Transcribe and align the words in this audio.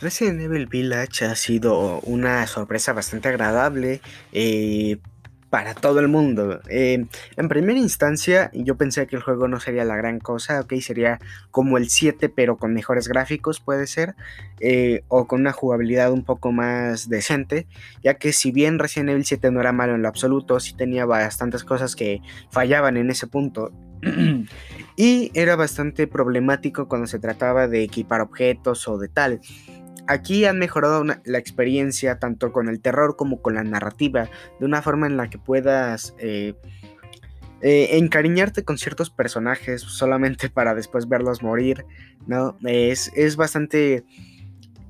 Resident 0.00 0.40
Evil 0.40 0.66
Village 0.66 1.24
ha 1.24 1.34
sido 1.34 2.00
una 2.00 2.46
sorpresa 2.46 2.92
bastante 2.92 3.28
agradable 3.28 4.00
eh, 4.32 4.98
para 5.50 5.74
todo 5.74 5.98
el 5.98 6.08
mundo. 6.08 6.60
Eh, 6.68 7.06
en 7.36 7.48
primera 7.48 7.78
instancia, 7.78 8.50
yo 8.52 8.76
pensé 8.76 9.06
que 9.06 9.16
el 9.16 9.22
juego 9.22 9.48
no 9.48 9.58
sería 9.60 9.84
la 9.84 9.96
gran 9.96 10.20
cosa, 10.20 10.60
ok, 10.60 10.74
sería 10.80 11.18
como 11.50 11.78
el 11.78 11.88
7, 11.88 12.28
pero 12.28 12.58
con 12.58 12.74
mejores 12.74 13.08
gráficos, 13.08 13.60
puede 13.60 13.86
ser, 13.86 14.14
eh, 14.60 15.02
o 15.08 15.26
con 15.26 15.40
una 15.40 15.52
jugabilidad 15.52 16.12
un 16.12 16.24
poco 16.24 16.52
más 16.52 17.08
decente, 17.08 17.66
ya 18.02 18.14
que 18.14 18.32
si 18.32 18.52
bien 18.52 18.78
Resident 18.78 19.10
Evil 19.10 19.24
7 19.24 19.50
no 19.50 19.60
era 19.60 19.72
malo 19.72 19.94
en 19.94 20.02
lo 20.02 20.08
absoluto, 20.08 20.60
sí 20.60 20.74
tenía 20.74 21.06
bastantes 21.06 21.64
cosas 21.64 21.96
que 21.96 22.20
fallaban 22.50 22.96
en 22.96 23.10
ese 23.10 23.26
punto. 23.26 23.72
y 24.96 25.30
era 25.34 25.56
bastante 25.56 26.06
problemático 26.06 26.86
cuando 26.86 27.08
se 27.08 27.18
trataba 27.18 27.66
de 27.66 27.82
equipar 27.82 28.20
objetos 28.20 28.86
o 28.86 28.98
de 28.98 29.08
tal. 29.08 29.40
Aquí 30.06 30.44
han 30.44 30.58
mejorado 30.58 31.04
la 31.04 31.38
experiencia 31.38 32.18
tanto 32.18 32.52
con 32.52 32.68
el 32.68 32.80
terror 32.80 33.16
como 33.16 33.42
con 33.42 33.54
la 33.54 33.64
narrativa, 33.64 34.30
de 34.58 34.66
una 34.66 34.82
forma 34.82 35.06
en 35.06 35.16
la 35.16 35.28
que 35.28 35.38
puedas 35.38 36.14
eh, 36.18 36.54
eh, 37.60 37.98
encariñarte 37.98 38.64
con 38.64 38.78
ciertos 38.78 39.10
personajes 39.10 39.82
solamente 39.82 40.48
para 40.50 40.74
después 40.74 41.08
verlos 41.08 41.42
morir, 41.42 41.84
¿no? 42.26 42.56
Es, 42.64 43.10
es 43.14 43.36
bastante... 43.36 44.04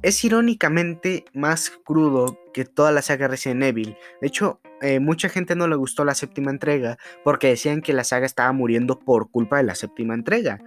Es 0.00 0.24
irónicamente 0.24 1.24
más 1.34 1.72
crudo 1.84 2.38
que 2.54 2.64
toda 2.64 2.92
la 2.92 3.02
saga 3.02 3.26
Resident 3.26 3.64
Evil. 3.64 3.96
De 4.20 4.28
hecho, 4.28 4.60
eh, 4.80 5.00
mucha 5.00 5.28
gente 5.28 5.56
no 5.56 5.66
le 5.66 5.74
gustó 5.74 6.04
la 6.04 6.14
séptima 6.14 6.52
entrega 6.52 6.98
porque 7.24 7.48
decían 7.48 7.80
que 7.80 7.92
la 7.92 8.04
saga 8.04 8.24
estaba 8.24 8.52
muriendo 8.52 9.00
por 9.00 9.28
culpa 9.30 9.56
de 9.56 9.64
la 9.64 9.74
séptima 9.74 10.14
entrega 10.14 10.60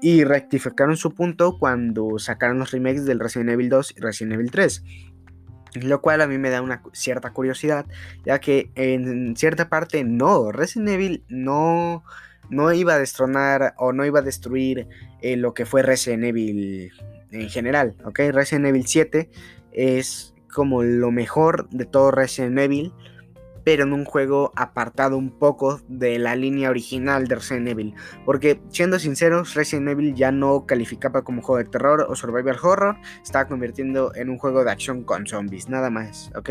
y 0.00 0.24
rectificaron 0.24 0.96
su 0.96 1.14
punto 1.14 1.58
cuando 1.58 2.18
sacaron 2.18 2.58
los 2.58 2.70
remakes 2.70 3.04
del 3.04 3.20
Resident 3.20 3.50
Evil 3.50 3.68
2 3.68 3.94
y 3.96 4.00
Resident 4.00 4.34
Evil 4.34 4.50
3. 4.50 4.84
Lo 5.82 6.00
cual 6.00 6.22
a 6.22 6.26
mí 6.26 6.38
me 6.38 6.50
da 6.50 6.62
una 6.62 6.82
cierta 6.92 7.32
curiosidad, 7.32 7.86
ya 8.24 8.40
que 8.40 8.70
en 8.74 9.36
cierta 9.36 9.68
parte 9.68 10.02
no, 10.04 10.50
Resident 10.50 10.88
Evil 10.88 11.24
no, 11.28 12.04
no 12.48 12.72
iba 12.72 12.94
a 12.94 12.98
destronar 12.98 13.74
o 13.76 13.92
no 13.92 14.06
iba 14.06 14.20
a 14.20 14.22
destruir 14.22 14.88
eh, 15.20 15.36
lo 15.36 15.52
que 15.52 15.66
fue 15.66 15.82
Resident 15.82 16.24
Evil 16.24 16.90
en 17.30 17.48
general, 17.50 17.96
¿ok? 18.04 18.20
Resident 18.32 18.66
Evil 18.66 18.86
7 18.86 19.30
es 19.72 20.34
como 20.52 20.82
lo 20.82 21.10
mejor 21.10 21.68
de 21.70 21.84
todo 21.84 22.10
Resident 22.10 22.58
Evil, 22.58 22.92
pero 23.68 23.84
en 23.84 23.92
un 23.92 24.06
juego 24.06 24.50
apartado 24.56 25.18
un 25.18 25.28
poco 25.28 25.82
de 25.88 26.18
la 26.18 26.34
línea 26.34 26.70
original 26.70 27.28
de 27.28 27.34
Resident 27.34 27.68
Evil. 27.68 27.94
Porque, 28.24 28.62
siendo 28.70 28.98
sinceros, 28.98 29.52
Resident 29.52 29.90
Evil 29.90 30.14
ya 30.14 30.32
no 30.32 30.64
calificaba 30.64 31.20
como 31.20 31.42
juego 31.42 31.62
de 31.62 31.68
terror 31.68 32.06
o 32.08 32.16
survival 32.16 32.56
horror, 32.62 32.96
estaba 33.22 33.46
convirtiendo 33.46 34.10
en 34.14 34.30
un 34.30 34.38
juego 34.38 34.64
de 34.64 34.70
acción 34.70 35.04
con 35.04 35.26
zombies, 35.26 35.68
nada 35.68 35.90
más, 35.90 36.30
¿ok? 36.34 36.48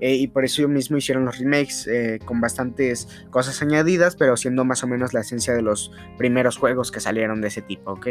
Eh, 0.00 0.14
y 0.14 0.28
por 0.28 0.46
eso 0.46 0.66
mismo 0.66 0.96
hicieron 0.96 1.26
los 1.26 1.36
remakes 1.36 1.86
eh, 1.88 2.18
con 2.24 2.40
bastantes 2.40 3.06
cosas 3.28 3.60
añadidas, 3.60 4.16
pero 4.16 4.38
siendo 4.38 4.64
más 4.64 4.82
o 4.82 4.86
menos 4.86 5.12
la 5.12 5.20
esencia 5.20 5.52
de 5.52 5.60
los 5.60 5.92
primeros 6.16 6.56
juegos 6.56 6.90
que 6.90 7.00
salieron 7.00 7.42
de 7.42 7.48
ese 7.48 7.60
tipo, 7.60 7.92
¿ok? 7.92 8.06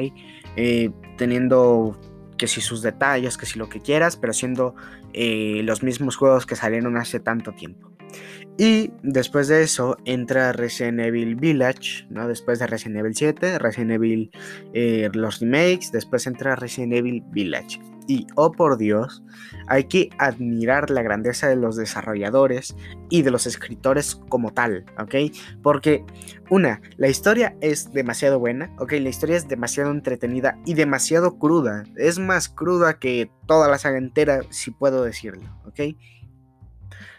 Eh, 0.55 0.92
teniendo 1.17 2.00
que 2.38 2.45
si 2.45 2.61
sus 2.61 2.83
detalles, 2.83 3.39
que 3.39 3.48
si 3.48 3.58
lo 3.58 3.70
que 3.70 3.81
quieras, 3.81 4.17
pero 4.17 4.33
siendo 4.33 4.75
los 5.16 5.81
mismos 5.81 6.16
juegos 6.16 6.45
que 6.45 6.55
salieron 6.55 6.98
hace 6.98 7.20
tanto 7.20 7.53
tiempo. 7.53 7.92
Y 8.58 8.92
después 9.02 9.47
de 9.47 9.64
eso 9.64 9.97
entra 10.06 10.53
Resident 10.53 11.00
Evil 11.00 11.36
Village, 11.36 12.06
¿no? 12.09 12.28
Después 12.28 12.59
de 12.59 12.67
Resident 12.67 13.00
Evil 13.00 13.16
7, 13.16 13.58
Resident 13.58 13.92
Evil 13.92 14.31
eh, 14.73 15.09
los 15.14 15.39
remakes, 15.39 15.92
después 15.92 16.28
entra 16.28 16.55
Resident 16.55 16.94
Evil 16.94 17.23
Village. 17.31 17.80
Y, 18.08 18.28
oh 18.36 18.52
por 18.52 18.78
Dios, 18.78 19.23
hay 19.67 19.86
que 19.86 20.09
admirar 20.17 20.89
la 20.89 21.02
grandeza 21.02 21.48
de 21.48 21.55
los 21.55 21.76
desarrolladores 21.76 22.76
y 23.10 23.21
de 23.21 23.32
los 23.32 23.48
escritores 23.48 24.15
como 24.30 24.54
tal, 24.54 24.86
¿ok? 24.99 25.15
Porque, 25.61 26.04
una, 26.49 26.82
la 26.98 27.08
historia 27.08 27.55
es 27.61 27.93
demasiado 27.93 28.39
buena, 28.39 28.76
¿ok? 28.77 28.92
La 28.93 29.09
historia 29.09 29.38
es 29.38 29.48
demasiado 29.48 29.92
entretenida 29.92 30.59
y 30.65 30.73
demasiado 30.73 31.39
cruda. 31.39 31.86
Es 31.95 32.20
más 32.20 32.49
cruda 32.49 32.99
que 32.99 33.32
toda 33.48 33.70
la 33.70 33.77
saga 33.77 33.98
entera, 33.98 34.42
si 34.49 34.71
puedo 34.71 35.04
decirlo, 35.04 35.49
¿ok? 35.65 35.95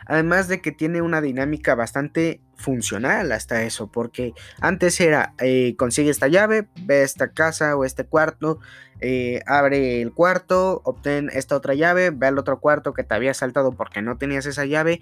Además 0.06 0.48
de 0.48 0.60
que 0.60 0.72
tiene 0.72 1.03
una 1.03 1.20
dinámica 1.20 1.75
bastante 1.75 2.41
funcional 2.56 3.32
hasta 3.32 3.62
eso, 3.62 3.88
porque 3.88 4.32
antes 4.60 5.00
era 5.00 5.34
eh, 5.38 5.75
consigue 5.76 6.10
esta 6.10 6.28
llave, 6.28 6.69
ve 6.82 7.03
esta 7.03 7.32
casa 7.32 7.76
o 7.76 7.84
este 7.84 8.04
cuarto, 8.04 8.59
eh, 9.00 9.41
abre 9.47 10.00
el 10.00 10.12
cuarto, 10.12 10.81
obtén 10.84 11.31
esta 11.32 11.56
otra 11.56 11.75
llave, 11.75 12.10
ve 12.10 12.26
al 12.26 12.38
otro 12.38 12.60
cuarto 12.60 12.94
que 12.94 13.04
te 13.04 13.14
había 13.14 13.34
saltado 13.34 13.72
porque 13.72 14.03
no 14.03 14.16
tenías 14.16 14.47
esa 14.47 14.64
llave 14.64 15.00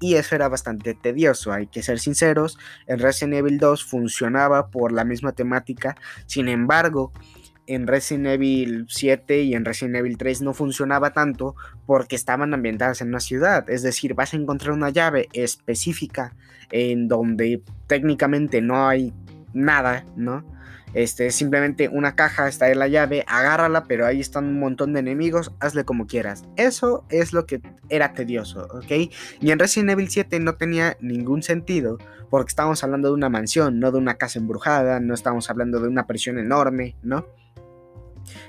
y 0.00 0.16
eso 0.16 0.34
era 0.34 0.48
bastante 0.48 0.94
tedioso, 0.94 1.52
hay 1.52 1.66
que 1.66 1.82
ser 1.82 1.98
sinceros, 1.98 2.58
en 2.86 2.98
Resident 2.98 3.34
Evil 3.34 3.58
2 3.58 3.84
funcionaba 3.84 4.68
por 4.68 4.92
la 4.92 5.04
misma 5.04 5.32
temática, 5.32 5.96
sin 6.26 6.48
embargo, 6.48 7.12
en 7.66 7.86
Resident 7.86 8.26
Evil 8.26 8.86
7 8.88 9.42
y 9.42 9.54
en 9.54 9.64
Resident 9.64 9.96
Evil 9.96 10.18
3 10.18 10.42
no 10.42 10.54
funcionaba 10.54 11.12
tanto 11.12 11.54
porque 11.86 12.16
estaban 12.16 12.54
ambientadas 12.54 13.00
en 13.00 13.08
una 13.08 13.20
ciudad. 13.20 13.68
Es 13.70 13.82
decir, 13.82 14.14
vas 14.14 14.34
a 14.34 14.36
encontrar 14.36 14.72
una 14.72 14.90
llave 14.90 15.28
específica 15.32 16.34
en 16.70 17.08
donde 17.08 17.62
técnicamente 17.86 18.60
no 18.60 18.88
hay 18.88 19.12
nada, 19.52 20.04
¿no? 20.16 20.44
Este, 20.94 21.26
es 21.26 21.34
simplemente 21.34 21.88
una 21.88 22.14
caja, 22.14 22.46
está 22.46 22.70
en 22.70 22.78
la 22.78 22.86
llave, 22.86 23.24
agárrala, 23.26 23.84
pero 23.84 24.06
ahí 24.06 24.20
están 24.20 24.44
un 24.44 24.60
montón 24.60 24.92
de 24.92 25.00
enemigos, 25.00 25.52
hazle 25.58 25.84
como 25.84 26.06
quieras. 26.06 26.44
Eso 26.56 27.04
es 27.10 27.32
lo 27.32 27.46
que 27.46 27.60
era 27.88 28.12
tedioso, 28.12 28.68
¿ok? 28.72 29.10
Y 29.40 29.50
en 29.50 29.58
Resident 29.58 29.90
Evil 29.90 30.08
7 30.08 30.38
no 30.38 30.54
tenía 30.54 30.96
ningún 31.00 31.42
sentido, 31.42 31.98
porque 32.30 32.50
estábamos 32.50 32.84
hablando 32.84 33.08
de 33.08 33.14
una 33.14 33.28
mansión, 33.28 33.80
no 33.80 33.90
de 33.90 33.98
una 33.98 34.14
casa 34.14 34.38
embrujada, 34.38 35.00
no 35.00 35.14
estábamos 35.14 35.50
hablando 35.50 35.80
de 35.80 35.88
una 35.88 36.06
prisión 36.06 36.38
enorme, 36.38 36.96
¿no? 37.02 37.26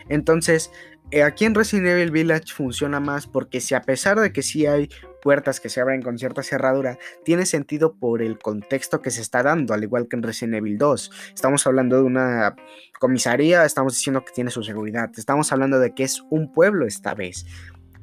Entonces, 0.10 0.72
eh, 1.12 1.24
aquí 1.24 1.46
en 1.46 1.54
Resident 1.54 1.88
Evil 1.88 2.12
Village 2.12 2.54
funciona 2.54 3.00
más 3.00 3.28
porque 3.28 3.62
si 3.62 3.76
a 3.76 3.82
pesar 3.82 4.20
de 4.20 4.34
que 4.34 4.42
sí 4.42 4.66
hay 4.66 4.90
puertas 5.22 5.60
que 5.60 5.70
se 5.70 5.82
abren 5.82 6.02
con 6.02 6.18
cierta 6.18 6.44
cerradura, 6.44 6.98
tiene 7.24 7.46
sentido 7.46 7.96
por 7.96 8.22
el 8.22 8.38
contexto 8.38 9.02
que 9.02 9.12
se 9.12 9.22
está 9.22 9.44
dando, 9.44 9.74
al 9.74 9.84
igual 9.84 10.08
que 10.08 10.16
en 10.16 10.24
Resident 10.24 10.56
Evil 10.56 10.78
2. 10.78 11.12
Estamos 11.34 11.66
hablando 11.68 11.96
de 11.98 12.04
una 12.04 12.56
comisaría, 13.00 13.66
estamos 13.66 13.94
diciendo 13.94 14.24
que 14.24 14.34
tiene 14.34 14.52
su 14.52 14.64
seguridad, 14.64 15.12
estamos 15.18 15.52
hablando 15.52 15.80
de 15.80 15.94
que 15.94 16.04
es 16.04 16.24
un 16.30 16.52
pueblo 16.52 16.86
esta 16.86 17.14
vez, 17.14 17.46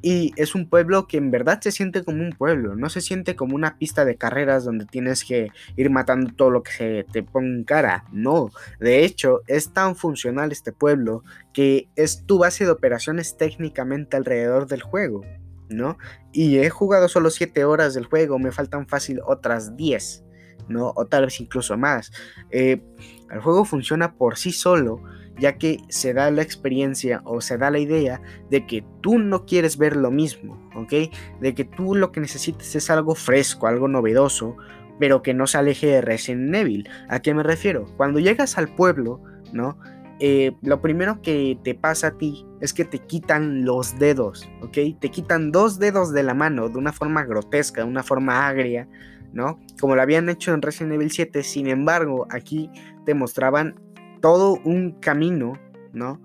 y 0.05 0.33
es 0.35 0.53
un 0.53 0.67
pueblo 0.67 1.07
que 1.07 1.15
en 1.15 1.31
verdad 1.31 1.61
se 1.61 1.71
siente 1.71 2.03
como 2.03 2.21
un 2.21 2.33
pueblo, 2.33 2.75
no 2.75 2.89
se 2.89 2.99
siente 2.99 3.37
como 3.37 3.55
una 3.55 3.77
pista 3.77 4.03
de 4.03 4.17
carreras 4.17 4.65
donde 4.65 4.85
tienes 4.85 5.23
que 5.23 5.47
ir 5.77 5.89
matando 5.89 6.33
todo 6.35 6.49
lo 6.49 6.61
que 6.61 6.73
se 6.73 7.05
te 7.09 7.23
ponga 7.23 7.47
en 7.47 7.63
cara. 7.63 8.03
No, 8.11 8.51
de 8.81 9.05
hecho 9.05 9.43
es 9.47 9.71
tan 9.71 9.95
funcional 9.95 10.51
este 10.51 10.73
pueblo 10.73 11.23
que 11.53 11.87
es 11.95 12.25
tu 12.25 12.39
base 12.39 12.65
de 12.65 12.71
operaciones 12.71 13.37
técnicamente 13.37 14.17
alrededor 14.17 14.67
del 14.67 14.81
juego, 14.81 15.21
¿no? 15.69 15.97
Y 16.33 16.57
he 16.57 16.69
jugado 16.69 17.07
solo 17.07 17.29
7 17.29 17.63
horas 17.63 17.93
del 17.93 18.05
juego, 18.05 18.37
me 18.39 18.51
faltan 18.51 18.87
fácil 18.89 19.21
otras 19.25 19.77
10, 19.77 20.25
¿no? 20.67 20.91
O 20.97 21.05
tal 21.05 21.23
vez 21.23 21.39
incluso 21.39 21.77
más. 21.77 22.11
Eh, 22.51 22.83
el 23.31 23.39
juego 23.39 23.63
funciona 23.63 24.15
por 24.15 24.37
sí 24.37 24.51
solo 24.51 25.01
ya 25.39 25.57
que 25.57 25.79
se 25.89 26.13
da 26.13 26.29
la 26.31 26.41
experiencia 26.41 27.21
o 27.25 27.41
se 27.41 27.57
da 27.57 27.71
la 27.71 27.79
idea 27.79 28.21
de 28.49 28.65
que 28.65 28.83
tú 29.01 29.17
no 29.17 29.45
quieres 29.45 29.77
ver 29.77 29.95
lo 29.95 30.11
mismo, 30.11 30.69
¿ok? 30.75 31.11
De 31.39 31.53
que 31.53 31.65
tú 31.65 31.95
lo 31.95 32.11
que 32.11 32.21
necesitas 32.21 32.75
es 32.75 32.89
algo 32.89 33.15
fresco, 33.15 33.67
algo 33.67 33.87
novedoso, 33.87 34.55
pero 34.99 35.21
que 35.21 35.33
no 35.33 35.47
se 35.47 35.57
aleje 35.57 35.87
de 35.87 36.01
Resident 36.01 36.53
Evil. 36.55 36.89
¿A 37.09 37.21
qué 37.21 37.33
me 37.33 37.43
refiero? 37.43 37.85
Cuando 37.97 38.19
llegas 38.19 38.57
al 38.57 38.73
pueblo, 38.75 39.21
¿no? 39.51 39.77
Eh, 40.19 40.55
lo 40.61 40.81
primero 40.81 41.21
que 41.21 41.57
te 41.63 41.73
pasa 41.73 42.07
a 42.07 42.17
ti 42.17 42.45
es 42.61 42.71
que 42.71 42.85
te 42.85 42.99
quitan 42.99 43.65
los 43.65 43.97
dedos, 43.99 44.49
¿ok? 44.61 44.77
Te 44.99 45.09
quitan 45.09 45.51
dos 45.51 45.79
dedos 45.79 46.13
de 46.13 46.23
la 46.23 46.33
mano 46.33 46.69
de 46.69 46.77
una 46.77 46.93
forma 46.93 47.25
grotesca, 47.25 47.81
de 47.81 47.87
una 47.87 48.03
forma 48.03 48.47
agria, 48.47 48.87
¿no? 49.33 49.59
Como 49.79 49.95
lo 49.95 50.01
habían 50.01 50.29
hecho 50.29 50.53
en 50.53 50.61
Resident 50.61 50.93
Evil 50.93 51.11
7, 51.11 51.43
sin 51.43 51.67
embargo, 51.67 52.27
aquí 52.29 52.69
te 53.05 53.15
mostraban 53.15 53.75
todo 54.23 54.57
un 54.63 54.91
camino, 55.01 55.59
¿no? 55.91 56.21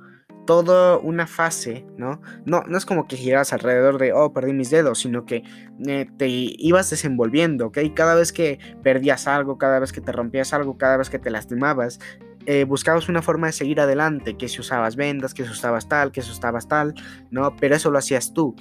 Toda 0.46 0.98
una 0.98 1.26
fase, 1.26 1.84
¿no? 1.96 2.22
¿no? 2.46 2.62
No 2.68 2.78
es 2.78 2.86
como 2.86 3.08
que 3.08 3.16
giras 3.16 3.52
alrededor 3.52 3.98
de, 3.98 4.12
oh, 4.12 4.32
perdí 4.32 4.52
mis 4.52 4.70
dedos, 4.70 5.00
sino 5.00 5.26
que 5.26 5.42
eh, 5.84 6.06
te 6.16 6.28
ibas 6.28 6.88
desenvolviendo, 6.90 7.66
¿ok? 7.66 7.78
Cada 7.94 8.14
vez 8.14 8.32
que 8.32 8.60
perdías 8.84 9.26
algo, 9.26 9.58
cada 9.58 9.80
vez 9.80 9.92
que 9.92 10.00
te 10.00 10.12
rompías 10.12 10.52
algo, 10.52 10.78
cada 10.78 10.96
vez 10.96 11.10
que 11.10 11.18
te 11.18 11.28
lastimabas, 11.28 11.98
eh, 12.46 12.62
buscabas 12.62 13.08
una 13.08 13.20
forma 13.20 13.48
de 13.48 13.52
seguir 13.52 13.80
adelante, 13.80 14.36
que 14.36 14.46
si 14.46 14.60
usabas 14.60 14.94
vendas, 14.94 15.34
que 15.34 15.44
si 15.44 15.50
usabas 15.50 15.88
tal, 15.88 16.12
que 16.12 16.22
si 16.22 16.30
usabas 16.30 16.68
tal, 16.68 16.94
¿no? 17.32 17.56
Pero 17.56 17.74
eso 17.74 17.90
lo 17.90 17.98
hacías 17.98 18.32
tú. 18.32 18.54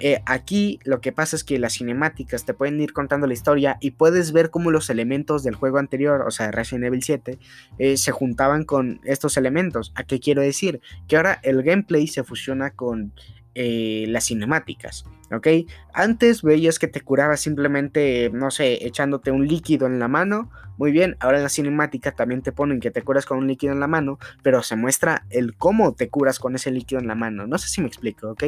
Eh, 0.00 0.22
aquí 0.26 0.78
lo 0.84 1.00
que 1.00 1.12
pasa 1.12 1.36
es 1.36 1.44
que 1.44 1.58
las 1.58 1.74
cinemáticas 1.74 2.44
te 2.44 2.54
pueden 2.54 2.80
ir 2.80 2.92
contando 2.92 3.26
la 3.26 3.32
historia 3.32 3.78
y 3.80 3.92
puedes 3.92 4.32
ver 4.32 4.50
cómo 4.50 4.70
los 4.70 4.90
elementos 4.90 5.42
del 5.42 5.54
juego 5.54 5.78
anterior, 5.78 6.22
o 6.26 6.30
sea, 6.30 6.50
Resident 6.50 6.86
Evil 6.86 7.02
7, 7.02 7.38
eh, 7.78 7.96
se 7.96 8.12
juntaban 8.12 8.64
con 8.64 9.00
estos 9.04 9.36
elementos. 9.36 9.92
¿A 9.94 10.04
qué 10.04 10.20
quiero 10.20 10.42
decir? 10.42 10.80
Que 11.06 11.16
ahora 11.16 11.40
el 11.42 11.62
gameplay 11.62 12.06
se 12.06 12.24
fusiona 12.24 12.70
con 12.70 13.12
eh, 13.54 14.04
las 14.08 14.26
cinemáticas. 14.26 15.04
¿ok? 15.32 15.46
Antes 15.92 16.42
veías 16.42 16.78
que 16.78 16.88
te 16.88 17.00
curabas 17.00 17.40
simplemente, 17.40 18.30
no 18.32 18.50
sé, 18.50 18.86
echándote 18.86 19.30
un 19.30 19.46
líquido 19.46 19.86
en 19.86 19.98
la 19.98 20.08
mano. 20.08 20.50
Muy 20.76 20.92
bien, 20.92 21.16
ahora 21.20 21.38
en 21.38 21.42
la 21.42 21.48
cinemática 21.48 22.12
también 22.12 22.42
te 22.42 22.52
ponen 22.52 22.80
que 22.80 22.90
te 22.90 23.02
curas 23.02 23.26
con 23.26 23.38
un 23.38 23.48
líquido 23.48 23.72
en 23.72 23.80
la 23.80 23.88
mano, 23.88 24.18
pero 24.42 24.62
se 24.62 24.76
muestra 24.76 25.26
el 25.30 25.56
cómo 25.56 25.92
te 25.94 26.08
curas 26.08 26.38
con 26.38 26.54
ese 26.54 26.70
líquido 26.70 27.00
en 27.00 27.08
la 27.08 27.14
mano. 27.14 27.46
No 27.46 27.58
sé 27.58 27.68
si 27.68 27.80
me 27.80 27.88
explico, 27.88 28.30
¿ok? 28.30 28.44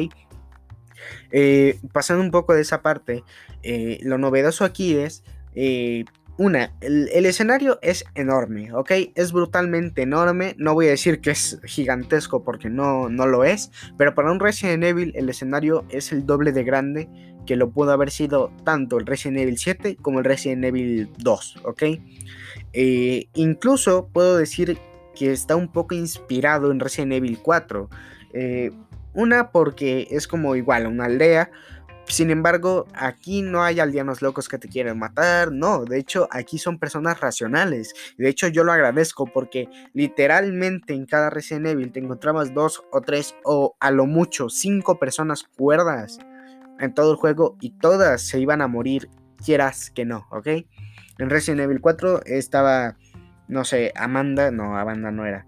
Eh, 1.31 1.79
pasando 1.93 2.23
un 2.23 2.31
poco 2.31 2.53
de 2.53 2.61
esa 2.61 2.81
parte, 2.81 3.23
eh, 3.63 3.99
lo 4.03 4.17
novedoso 4.17 4.65
aquí 4.65 4.95
es 4.95 5.23
eh, 5.55 6.05
una, 6.37 6.73
el, 6.81 7.25
escenario 7.25 7.77
es 7.81 8.05
enorme, 8.15 8.73
¿ok? 8.73 8.91
Es 9.15 9.31
brutalmente 9.31 10.01
enorme. 10.01 10.55
No 10.57 10.73
voy 10.73 10.87
a 10.87 10.91
decir 10.91 11.21
que 11.21 11.31
es 11.31 11.59
gigantesco 11.65 12.43
porque 12.43 12.69
no, 12.69 13.09
no 13.09 13.27
lo 13.27 13.43
es. 13.43 13.71
Pero 13.97 14.15
para 14.15 14.31
un 14.31 14.39
Resident 14.39 14.83
Evil 14.83 15.11
el 15.15 15.29
escenario 15.29 15.85
es 15.89 16.11
el 16.11 16.25
doble 16.25 16.51
de 16.51 16.63
grande 16.63 17.09
que 17.45 17.55
lo 17.55 17.71
pudo 17.71 17.91
haber 17.91 18.11
sido 18.11 18.51
tanto 18.63 18.97
el 18.97 19.05
Resident 19.05 19.39
Evil 19.39 19.57
7 19.57 19.97
como 20.01 20.19
el 20.19 20.25
Resident 20.25 20.63
Evil 20.63 21.09
2, 21.17 21.61
¿ok? 21.65 21.83
Incluso 23.33 24.07
puedo 24.11 24.37
decir 24.37 24.77
que 25.15 25.31
está 25.31 25.55
un 25.55 25.71
poco 25.71 25.95
inspirado 25.95 26.71
en 26.71 26.79
Resident 26.79 27.13
Evil 27.13 27.39
4. 27.41 27.89
Eh, 28.33 28.71
una 29.13 29.51
porque 29.51 30.07
es 30.11 30.27
como 30.27 30.55
igual 30.55 30.87
una 30.87 31.05
aldea 31.05 31.51
sin 32.11 32.29
embargo, 32.29 32.87
aquí 32.93 33.41
no 33.41 33.63
hay 33.63 33.79
aldeanos 33.79 34.21
locos 34.21 34.49
que 34.49 34.57
te 34.57 34.67
quieren 34.67 34.99
matar, 34.99 35.51
no, 35.53 35.85
de 35.85 35.97
hecho 35.97 36.27
aquí 36.29 36.57
son 36.57 36.77
personas 36.77 37.21
racionales. 37.21 37.93
De 38.17 38.27
hecho 38.27 38.49
yo 38.49 38.65
lo 38.65 38.73
agradezco 38.73 39.25
porque 39.25 39.69
literalmente 39.93 40.93
en 40.93 41.05
cada 41.05 41.29
Resident 41.29 41.67
Evil 41.67 41.93
te 41.93 42.01
encontrabas 42.01 42.53
dos 42.53 42.83
o 42.91 42.99
tres 42.99 43.35
o 43.45 43.77
a 43.79 43.91
lo 43.91 44.07
mucho 44.07 44.49
cinco 44.49 44.99
personas 44.99 45.43
cuerdas 45.43 46.19
en 46.79 46.93
todo 46.93 47.11
el 47.11 47.17
juego 47.17 47.55
y 47.61 47.69
todas 47.69 48.21
se 48.21 48.39
iban 48.39 48.61
a 48.61 48.67
morir, 48.67 49.09
quieras 49.43 49.89
que 49.89 50.03
no, 50.03 50.27
¿ok? 50.31 50.47
En 51.17 51.29
Resident 51.29 51.61
Evil 51.61 51.79
4 51.79 52.23
estaba, 52.25 52.97
no 53.47 53.63
sé, 53.63 53.93
Amanda, 53.95 54.51
no, 54.51 54.75
Amanda 54.77 55.11
no 55.11 55.25
era 55.25 55.45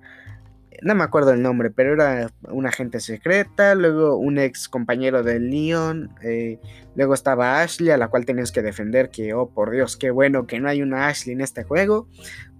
no 0.83 0.95
me 0.95 1.03
acuerdo 1.03 1.31
el 1.31 1.41
nombre, 1.41 1.71
pero 1.71 1.93
era 1.93 2.29
una 2.49 2.69
agente 2.69 2.99
secreta, 2.99 3.73
luego 3.75 4.17
un 4.17 4.37
ex 4.37 4.67
compañero 4.67 5.23
de 5.23 5.39
Leon, 5.39 6.13
eh, 6.21 6.59
luego 6.95 7.13
estaba 7.13 7.61
Ashley, 7.61 7.89
a 7.91 7.97
la 7.97 8.09
cual 8.09 8.25
tenías 8.25 8.51
que 8.51 8.61
defender, 8.61 9.09
que, 9.09 9.33
oh 9.33 9.49
por 9.49 9.71
Dios, 9.71 9.97
qué 9.97 10.11
bueno 10.11 10.45
que 10.45 10.59
no 10.59 10.69
hay 10.69 10.81
una 10.81 11.07
Ashley 11.07 11.33
en 11.33 11.41
este 11.41 11.63
juego, 11.63 12.07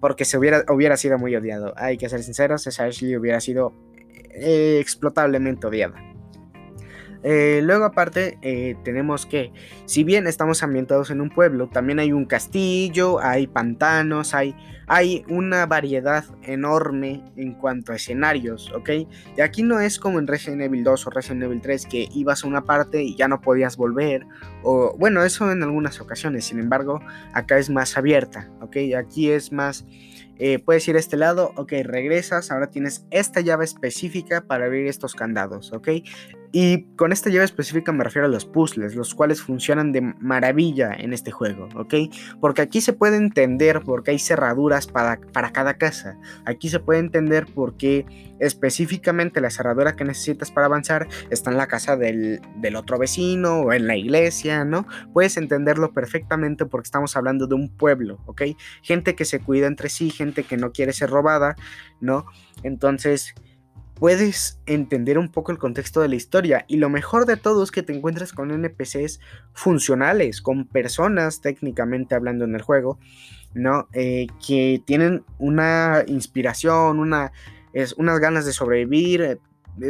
porque 0.00 0.24
se 0.24 0.38
hubiera, 0.38 0.64
hubiera 0.68 0.96
sido 0.96 1.18
muy 1.18 1.36
odiado. 1.36 1.74
Hay 1.76 1.98
que 1.98 2.08
ser 2.08 2.22
sinceros, 2.22 2.66
esa 2.66 2.84
Ashley 2.84 3.16
hubiera 3.16 3.40
sido 3.40 3.74
eh, 4.30 4.78
explotablemente 4.80 5.66
odiada. 5.66 6.13
Eh, 7.26 7.60
luego 7.62 7.86
aparte 7.86 8.38
eh, 8.42 8.76
tenemos 8.84 9.24
que, 9.24 9.50
si 9.86 10.04
bien 10.04 10.26
estamos 10.26 10.62
ambientados 10.62 11.10
en 11.10 11.22
un 11.22 11.30
pueblo, 11.30 11.68
también 11.68 11.98
hay 11.98 12.12
un 12.12 12.26
castillo, 12.26 13.18
hay 13.18 13.46
pantanos, 13.46 14.34
hay, 14.34 14.54
hay 14.86 15.24
una 15.30 15.64
variedad 15.64 16.24
enorme 16.42 17.24
en 17.36 17.54
cuanto 17.54 17.92
a 17.92 17.96
escenarios, 17.96 18.70
¿ok? 18.72 18.90
Y 19.38 19.40
aquí 19.40 19.62
no 19.62 19.80
es 19.80 19.98
como 19.98 20.18
en 20.18 20.26
Resident 20.26 20.60
Evil 20.60 20.84
2 20.84 21.06
o 21.06 21.10
Resident 21.10 21.44
Evil 21.44 21.62
3 21.62 21.86
que 21.86 22.08
ibas 22.14 22.44
a 22.44 22.46
una 22.46 22.64
parte 22.64 23.02
y 23.02 23.16
ya 23.16 23.26
no 23.26 23.40
podías 23.40 23.78
volver, 23.78 24.26
o 24.62 24.94
bueno, 24.98 25.24
eso 25.24 25.50
en 25.50 25.62
algunas 25.62 26.02
ocasiones, 26.02 26.44
sin 26.44 26.58
embargo, 26.58 27.00
acá 27.32 27.56
es 27.56 27.70
más 27.70 27.96
abierta, 27.96 28.50
¿ok? 28.60 28.76
Aquí 28.98 29.30
es 29.30 29.50
más... 29.50 29.86
Eh, 30.36 30.58
puedes 30.58 30.86
ir 30.88 30.96
a 30.96 30.98
este 30.98 31.16
lado, 31.16 31.52
ok, 31.56 31.72
regresas, 31.84 32.50
ahora 32.50 32.68
tienes 32.68 33.06
esta 33.12 33.40
llave 33.40 33.64
específica 33.64 34.40
para 34.40 34.66
abrir 34.66 34.88
estos 34.88 35.14
candados, 35.14 35.72
ok. 35.72 35.88
Y 36.56 36.84
con 36.94 37.10
esta 37.10 37.30
llave 37.30 37.46
específica 37.46 37.90
me 37.90 38.04
refiero 38.04 38.26
a 38.28 38.30
los 38.30 38.44
puzzles, 38.44 38.94
los 38.94 39.12
cuales 39.16 39.42
funcionan 39.42 39.90
de 39.90 40.00
maravilla 40.00 40.94
en 40.94 41.12
este 41.12 41.32
juego, 41.32 41.68
¿ok? 41.74 41.94
Porque 42.40 42.62
aquí 42.62 42.80
se 42.80 42.92
puede 42.92 43.16
entender 43.16 43.80
por 43.80 44.04
qué 44.04 44.12
hay 44.12 44.20
cerraduras 44.20 44.86
para, 44.86 45.18
para 45.32 45.50
cada 45.50 45.74
casa. 45.74 46.16
Aquí 46.44 46.68
se 46.68 46.78
puede 46.78 47.00
entender 47.00 47.46
por 47.52 47.76
qué 47.76 48.06
específicamente 48.38 49.40
la 49.40 49.50
cerradura 49.50 49.96
que 49.96 50.04
necesitas 50.04 50.52
para 50.52 50.66
avanzar 50.66 51.08
está 51.28 51.50
en 51.50 51.56
la 51.56 51.66
casa 51.66 51.96
del, 51.96 52.40
del 52.60 52.76
otro 52.76 53.00
vecino 53.00 53.62
o 53.62 53.72
en 53.72 53.88
la 53.88 53.96
iglesia, 53.96 54.64
¿no? 54.64 54.86
Puedes 55.12 55.36
entenderlo 55.36 55.92
perfectamente 55.92 56.66
porque 56.66 56.86
estamos 56.86 57.16
hablando 57.16 57.48
de 57.48 57.56
un 57.56 57.68
pueblo, 57.76 58.20
¿ok? 58.26 58.42
Gente 58.80 59.16
que 59.16 59.24
se 59.24 59.40
cuida 59.40 59.66
entre 59.66 59.88
sí, 59.88 60.08
gente 60.08 60.44
que 60.44 60.56
no 60.56 60.70
quiere 60.70 60.92
ser 60.92 61.10
robada, 61.10 61.56
¿no? 62.00 62.26
Entonces 62.62 63.34
puedes 63.94 64.58
entender 64.66 65.18
un 65.18 65.30
poco 65.30 65.52
el 65.52 65.58
contexto 65.58 66.00
de 66.00 66.08
la 66.08 66.16
historia. 66.16 66.64
Y 66.68 66.76
lo 66.76 66.88
mejor 66.88 67.26
de 67.26 67.36
todo 67.36 67.62
es 67.62 67.70
que 67.70 67.82
te 67.82 67.94
encuentras 67.94 68.32
con 68.32 68.50
NPCs 68.50 69.20
funcionales, 69.52 70.40
con 70.40 70.66
personas 70.66 71.40
técnicamente 71.40 72.14
hablando 72.14 72.44
en 72.44 72.54
el 72.54 72.62
juego, 72.62 72.98
¿no? 73.54 73.88
Eh, 73.92 74.26
que 74.46 74.82
tienen 74.84 75.24
una 75.38 76.04
inspiración, 76.06 76.98
una, 76.98 77.32
es, 77.72 77.92
unas 77.94 78.18
ganas 78.20 78.44
de 78.46 78.52
sobrevivir, 78.52 79.40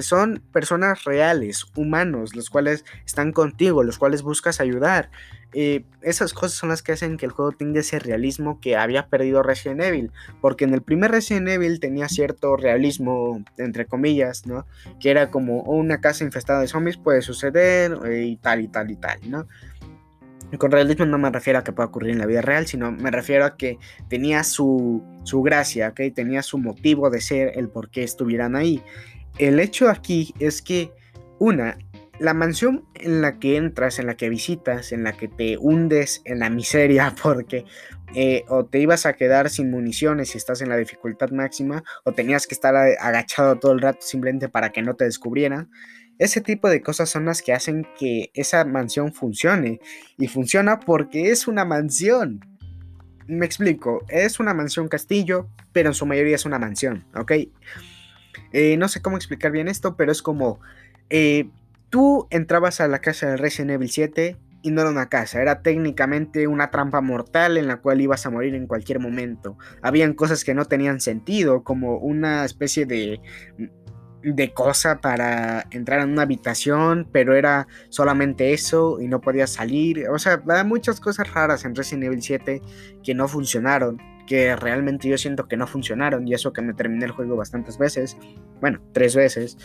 son 0.01 0.43
personas 0.53 1.05
reales, 1.05 1.67
humanos, 1.77 2.35
los 2.35 2.51
cuales 2.51 2.85
están 3.05 3.33
contigo, 3.33 3.83
los 3.83 3.99
cuales 3.99 4.23
buscas 4.23 4.61
ayudar. 4.61 5.11
Eh, 5.53 5.85
esas 6.03 6.33
cosas 6.33 6.59
son 6.59 6.71
las 6.71 6.83
que 6.83 6.93
hacen 6.93 7.17
que 7.17 7.27
el 7.27 7.33
juego 7.33 7.53
tenga 7.53 7.81
ese 7.81 8.01
realismo 8.01 8.61
que 8.61 8.77
había 8.77 9.07
perdido 9.07 9.43
Resident 9.43 9.83
Evil. 9.83 10.11
Porque 10.41 10.65
en 10.65 10.75
el 10.75 10.83
primer 10.83 11.13
Resident 11.13 11.49
Evil 11.49 11.81
tenía 11.81 12.09
cierto 12.09 12.57
realismo, 12.57 13.45
entre 13.57 13.87
comillas, 13.87 14.47
¿no? 14.47 14.67
Que 15.01 15.11
era 15.11 15.31
como 15.31 15.63
una 15.63 16.01
casa 16.01 16.25
infestada 16.25 16.61
de 16.61 16.69
zombies 16.69 16.97
puede 16.97 17.23
suceder 17.23 17.97
eh, 18.07 18.25
y 18.25 18.37
tal 18.37 18.63
y 18.63 18.69
tal 18.69 18.91
y 18.91 18.97
tal, 18.97 19.19
¿no? 19.29 19.47
con 20.59 20.71
realismo 20.71 21.05
no 21.07 21.19
me 21.19 21.31
refiero 21.31 21.59
a 21.59 21.65
que 21.65 21.73
pueda 21.73 21.89
ocurrir 21.89 22.13
en 22.13 22.19
la 22.19 22.27
vida 22.27 22.41
real, 22.41 22.67
sino 22.67 22.93
me 22.93 23.11
refiero 23.11 23.45
a 23.45 23.57
que 23.57 23.79
tenía 24.09 24.45
su, 24.45 25.03
su 25.25 25.43
gracia, 25.43 25.89
¿ok? 25.89 26.01
Tenía 26.15 26.43
su 26.43 26.59
motivo 26.59 27.11
de 27.11 27.21
ser, 27.21 27.53
el 27.57 27.69
por 27.69 27.91
qué 27.91 28.03
estuvieran 28.03 28.57
ahí. 28.57 28.83
El 29.39 29.59
hecho 29.61 29.89
aquí 29.89 30.35
es 30.39 30.63
que, 30.63 30.93
una, 31.39 31.77
la 32.19 32.35
mansión 32.35 32.85
en 32.95 33.23
la 33.23 33.39
que 33.39 33.57
entras, 33.57 33.99
en 33.99 34.07
la 34.07 34.17
que 34.17 34.29
visitas, 34.29 34.93
en 34.93 35.05
la 35.05 35.13
que 35.13 35.29
te 35.29 35.59
hundes 35.59 36.23
en 36.25 36.39
la 36.39 36.51
miseria 36.51 37.15
porque 37.23 37.65
eh, 38.15 38.45
o 38.49 38.65
te 38.65 38.79
ibas 38.79 39.07
a 39.07 39.15
quedar 39.15 39.51
sin 39.51 39.71
municiones 39.71 40.31
si 40.31 40.39
estás 40.39 40.61
en 40.63 40.69
la 40.69 40.77
dificultad 40.77 41.31
máxima 41.31 41.83
o 42.05 42.13
tenías 42.13 42.47
que 42.47 42.55
estar 42.55 42.77
agachado 42.77 43.59
todo 43.59 43.73
el 43.73 43.81
rato 43.81 44.00
simplemente 44.03 44.49
para 44.49 44.71
que 44.71 44.83
no 44.83 44.95
te 44.95 45.05
descubrieran. 45.05 45.71
Ese 46.19 46.41
tipo 46.41 46.69
de 46.69 46.81
cosas 46.81 47.11
son 47.11 47.25
las 47.25 47.43
que 47.43 47.53
hacen 47.53 47.88
que 47.99 48.31
esa 48.35 48.64
mansión 48.64 49.12
funcione 49.12 49.81
y 50.17 50.29
funciona 50.29 50.79
porque 50.79 51.33
es 51.33 51.49
una 51.49 51.64
mansión. 51.64 52.41
Me 53.26 53.47
explico, 53.47 54.05
es 54.09 54.38
una 54.38 54.55
mansión 54.55 54.87
castillo, 54.87 55.49
pero 55.73 55.88
en 55.88 55.95
su 55.95 56.07
mayoría 56.07 56.37
es 56.37 56.45
una 56.45 56.61
mansión, 56.61 57.05
¿ok? 57.17 57.33
Eh, 58.53 58.76
no 58.76 58.88
sé 58.88 59.03
cómo 59.03 59.17
explicar 59.17 59.53
bien 59.53 59.69
esto, 59.69 59.97
pero 59.97 60.12
es 60.12 60.23
como 60.23 60.61
eh, 61.11 61.49
tú 61.91 62.26
entrabas 62.31 62.81
a 62.81 62.88
la 62.88 63.00
casa 63.00 63.29
de 63.31 63.37
Resident 63.37 63.73
Evil 63.73 63.91
7 63.91 64.37
y 64.62 64.71
no 64.71 64.81
era 64.81 64.91
una 64.91 65.11
casa, 65.11 65.43
era 65.43 65.61
técnicamente 65.61 66.47
una 66.49 66.71
trampa 66.71 67.03
mortal 67.03 67.59
en 67.59 67.67
la 67.67 67.76
cual 67.76 68.00
ibas 68.00 68.25
a 68.25 68.31
morir 68.31 68.55
en 68.55 68.67
cualquier 68.67 68.99
momento. 68.99 69.59
Habían 69.83 70.14
cosas 70.14 70.43
que 70.43 70.55
no 70.55 70.64
tenían 70.64 71.00
sentido, 71.00 71.62
como 71.62 71.99
una 71.99 72.45
especie 72.45 72.87
de 72.87 73.21
de 74.25 74.55
cosa 74.55 75.00
para 75.03 75.67
entrar 75.71 76.00
en 76.00 76.11
una 76.11 76.23
habitación, 76.23 77.07
pero 77.12 77.35
era 77.35 77.69
solamente 77.91 78.55
eso 78.55 78.99
y 79.00 79.07
no 79.07 79.21
podías 79.21 79.50
salir. 79.50 80.09
O 80.09 80.19
sea, 80.19 80.43
muchas 80.64 80.99
cosas 80.99 81.33
raras 81.33 81.64
en 81.64 81.75
Resident 81.75 82.05
Evil 82.05 82.23
7 82.23 82.62
que 83.03 83.14
no 83.14 83.29
funcionaron 83.29 84.00
que 84.26 84.57
realmente 84.57 85.09
yo 85.09 85.19
siento 85.19 85.47
que 85.47 85.57
no 85.57 85.66
funcionaron 85.66 86.26
y 86.26 86.35
eso 86.35 86.52
que 86.52 86.62
me 86.62 86.75
terminé 86.75 87.04
el 87.04 87.12
juego 87.12 87.37
bastantes 87.37 87.78
veces, 87.78 88.16
bueno, 88.61 88.81
tres 88.93 89.14
veces, 89.14 89.59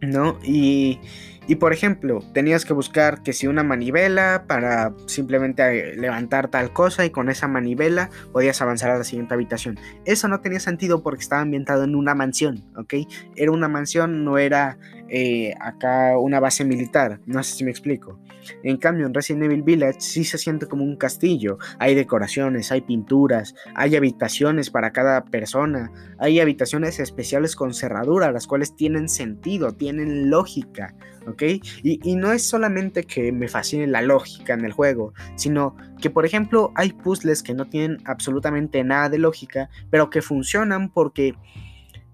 ¿no? 0.00 0.38
Y, 0.42 1.00
y 1.48 1.56
por 1.56 1.72
ejemplo, 1.72 2.20
tenías 2.32 2.64
que 2.64 2.72
buscar 2.72 3.22
que 3.22 3.32
si 3.32 3.46
una 3.46 3.62
manivela 3.62 4.44
para 4.46 4.94
simplemente 5.06 5.96
levantar 5.96 6.48
tal 6.48 6.72
cosa 6.72 7.04
y 7.04 7.10
con 7.10 7.28
esa 7.28 7.48
manivela 7.48 8.10
podías 8.32 8.62
avanzar 8.62 8.90
a 8.90 8.98
la 8.98 9.04
siguiente 9.04 9.34
habitación. 9.34 9.78
Eso 10.04 10.28
no 10.28 10.40
tenía 10.40 10.60
sentido 10.60 11.02
porque 11.02 11.22
estaba 11.22 11.42
ambientado 11.42 11.84
en 11.84 11.94
una 11.94 12.14
mansión, 12.14 12.64
¿ok? 12.76 12.94
Era 13.36 13.50
una 13.50 13.68
mansión, 13.68 14.24
no 14.24 14.38
era 14.38 14.78
eh, 15.08 15.54
acá 15.60 16.16
una 16.18 16.40
base 16.40 16.64
militar, 16.64 17.20
no 17.26 17.42
sé 17.42 17.56
si 17.56 17.64
me 17.64 17.70
explico. 17.70 18.18
En 18.62 18.76
cambio, 18.76 19.06
en 19.06 19.14
Resident 19.14 19.44
Evil 19.44 19.62
Village 19.62 20.00
sí 20.00 20.24
se 20.24 20.38
siente 20.38 20.66
como 20.66 20.84
un 20.84 20.96
castillo. 20.96 21.58
Hay 21.78 21.94
decoraciones, 21.94 22.72
hay 22.72 22.80
pinturas, 22.80 23.54
hay 23.74 23.96
habitaciones 23.96 24.70
para 24.70 24.92
cada 24.92 25.24
persona, 25.24 25.92
hay 26.18 26.40
habitaciones 26.40 26.98
especiales 26.98 27.56
con 27.56 27.74
cerradura, 27.74 28.32
las 28.32 28.46
cuales 28.46 28.74
tienen 28.74 29.08
sentido, 29.08 29.72
tienen 29.72 30.30
lógica, 30.30 30.94
¿ok? 31.26 31.42
Y, 31.82 32.00
y 32.02 32.16
no 32.16 32.32
es 32.32 32.46
solamente 32.46 33.04
que 33.04 33.32
me 33.32 33.48
fascine 33.48 33.86
la 33.86 34.02
lógica 34.02 34.54
en 34.54 34.64
el 34.64 34.72
juego, 34.72 35.12
sino 35.36 35.76
que, 36.00 36.10
por 36.10 36.26
ejemplo, 36.26 36.72
hay 36.74 36.92
puzzles 36.92 37.42
que 37.42 37.54
no 37.54 37.66
tienen 37.66 37.98
absolutamente 38.04 38.82
nada 38.84 39.08
de 39.08 39.18
lógica, 39.18 39.70
pero 39.90 40.10
que 40.10 40.22
funcionan 40.22 40.90
porque 40.90 41.34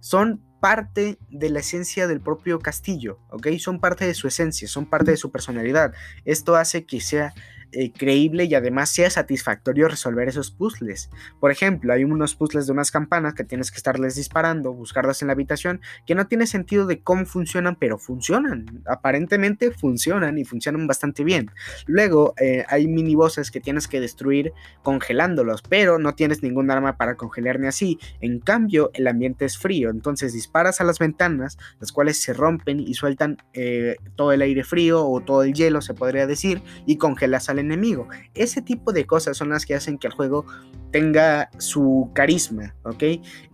son 0.00 0.42
parte 0.60 1.18
de 1.30 1.50
la 1.50 1.60
esencia 1.60 2.06
del 2.06 2.20
propio 2.20 2.58
castillo, 2.58 3.20
¿ok? 3.30 3.48
Son 3.58 3.80
parte 3.80 4.06
de 4.06 4.14
su 4.14 4.26
esencia, 4.26 4.66
son 4.66 4.86
parte 4.86 5.12
de 5.12 5.16
su 5.16 5.30
personalidad. 5.30 5.92
Esto 6.24 6.56
hace 6.56 6.84
que 6.84 7.00
sea 7.00 7.32
eh, 7.72 7.92
creíble 7.92 8.44
y 8.44 8.54
además 8.54 8.90
sea 8.90 9.10
satisfactorio 9.10 9.88
resolver 9.88 10.28
esos 10.28 10.50
puzzles. 10.50 11.10
Por 11.40 11.50
ejemplo, 11.50 11.92
hay 11.92 12.04
unos 12.04 12.34
puzzles 12.34 12.66
de 12.66 12.72
unas 12.72 12.90
campanas 12.90 13.34
que 13.34 13.44
tienes 13.44 13.70
que 13.70 13.76
estarles 13.76 14.14
disparando, 14.14 14.72
buscarlas 14.72 15.22
en 15.22 15.28
la 15.28 15.32
habitación, 15.32 15.80
que 16.06 16.14
no 16.14 16.26
tiene 16.26 16.46
sentido 16.46 16.86
de 16.86 17.00
cómo 17.00 17.26
funcionan, 17.26 17.76
pero 17.76 17.98
funcionan. 17.98 18.82
Aparentemente 18.86 19.70
funcionan 19.70 20.38
y 20.38 20.44
funcionan 20.44 20.86
bastante 20.86 21.24
bien. 21.24 21.50
Luego 21.86 22.34
eh, 22.40 22.64
hay 22.68 22.88
mini 22.88 23.14
bosses 23.14 23.50
que 23.50 23.60
tienes 23.60 23.86
que 23.86 24.00
destruir 24.00 24.52
congelándolos, 24.82 25.62
pero 25.62 25.98
no 25.98 26.14
tienes 26.14 26.42
ningún 26.42 26.70
arma 26.70 26.96
para 26.96 27.16
congelar 27.16 27.60
ni 27.60 27.66
así. 27.66 27.98
En 28.20 28.40
cambio, 28.40 28.90
el 28.94 29.06
ambiente 29.06 29.44
es 29.44 29.58
frío, 29.58 29.90
entonces 29.90 30.32
disparas 30.32 30.80
a 30.80 30.84
las 30.84 30.98
ventanas, 30.98 31.58
las 31.80 31.92
cuales 31.92 32.20
se 32.20 32.32
rompen 32.32 32.80
y 32.80 32.94
sueltan 32.94 33.38
eh, 33.52 33.96
todo 34.16 34.32
el 34.32 34.42
aire 34.42 34.64
frío 34.64 35.06
o 35.06 35.20
todo 35.20 35.42
el 35.42 35.52
hielo, 35.52 35.80
se 35.80 35.94
podría 35.94 36.26
decir, 36.26 36.62
y 36.86 36.96
congelas 36.96 37.48
al 37.48 37.57
enemigo. 37.58 38.08
Ese 38.34 38.62
tipo 38.62 38.92
de 38.92 39.06
cosas 39.06 39.36
son 39.36 39.50
las 39.50 39.66
que 39.66 39.74
hacen 39.74 39.98
que 39.98 40.06
el 40.06 40.12
juego 40.12 40.46
tenga 40.90 41.50
su 41.58 42.10
carisma, 42.14 42.74
¿ok? 42.82 43.02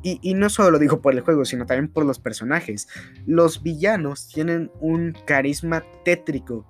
Y, 0.02 0.34
no 0.34 0.48
solo 0.50 0.72
lo 0.72 0.78
digo 0.78 1.00
por 1.00 1.14
el 1.14 1.20
juego, 1.20 1.44
sino 1.44 1.66
también 1.66 1.88
por 1.88 2.04
los 2.04 2.18
personajes. 2.18 2.88
Los 3.26 3.62
villanos 3.62 4.28
tienen 4.28 4.70
un 4.80 5.16
carisma 5.26 5.84
tétrico 6.04 6.66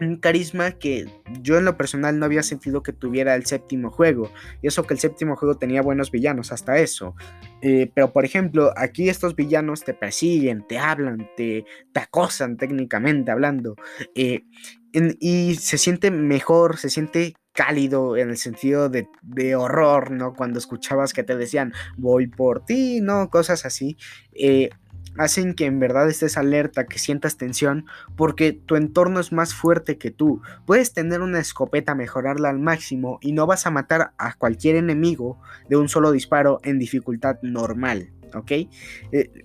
un 0.00 0.16
carisma 0.16 0.72
que 0.72 1.06
yo 1.40 1.58
en 1.58 1.64
lo 1.64 1.76
personal 1.76 2.18
no 2.18 2.24
había 2.24 2.42
sentido 2.42 2.82
que 2.82 2.92
tuviera 2.92 3.34
el 3.34 3.46
séptimo 3.46 3.90
juego. 3.90 4.30
Y 4.62 4.68
eso 4.68 4.84
que 4.84 4.94
el 4.94 5.00
séptimo 5.00 5.36
juego 5.36 5.56
tenía 5.56 5.82
buenos 5.82 6.10
villanos, 6.10 6.52
hasta 6.52 6.78
eso. 6.78 7.14
Eh, 7.62 7.90
pero 7.94 8.12
por 8.12 8.24
ejemplo, 8.24 8.72
aquí 8.76 9.08
estos 9.08 9.34
villanos 9.34 9.84
te 9.84 9.94
persiguen, 9.94 10.66
te 10.66 10.78
hablan, 10.78 11.28
te, 11.36 11.64
te 11.92 12.00
acosan 12.00 12.56
técnicamente 12.56 13.30
hablando. 13.30 13.74
Eh, 14.14 14.44
y 14.92 15.54
se 15.56 15.78
siente 15.78 16.10
mejor, 16.10 16.78
se 16.78 16.90
siente 16.90 17.34
cálido 17.52 18.16
en 18.16 18.30
el 18.30 18.36
sentido 18.36 18.88
de, 18.88 19.08
de, 19.22 19.56
horror, 19.56 20.12
¿no? 20.12 20.34
Cuando 20.34 20.58
escuchabas 20.58 21.12
que 21.12 21.24
te 21.24 21.36
decían, 21.36 21.72
voy 21.96 22.28
por 22.28 22.64
ti, 22.64 23.00
¿no? 23.00 23.30
Cosas 23.30 23.66
así. 23.66 23.96
Eh, 24.32 24.70
hacen 25.18 25.54
que 25.54 25.66
en 25.66 25.80
verdad 25.80 26.08
estés 26.08 26.38
alerta, 26.38 26.86
que 26.86 26.98
sientas 26.98 27.36
tensión, 27.36 27.86
porque 28.16 28.52
tu 28.52 28.76
entorno 28.76 29.20
es 29.20 29.32
más 29.32 29.54
fuerte 29.54 29.98
que 29.98 30.10
tú. 30.10 30.40
Puedes 30.66 30.92
tener 30.92 31.20
una 31.20 31.40
escopeta, 31.40 31.94
mejorarla 31.94 32.48
al 32.48 32.60
máximo 32.60 33.18
y 33.20 33.32
no 33.32 33.46
vas 33.46 33.66
a 33.66 33.70
matar 33.70 34.12
a 34.16 34.34
cualquier 34.34 34.76
enemigo 34.76 35.40
de 35.68 35.76
un 35.76 35.88
solo 35.88 36.12
disparo 36.12 36.60
en 36.62 36.78
dificultad 36.78 37.38
normal. 37.42 38.12
¿Ok? 38.34 38.50
Eh, 38.50 38.68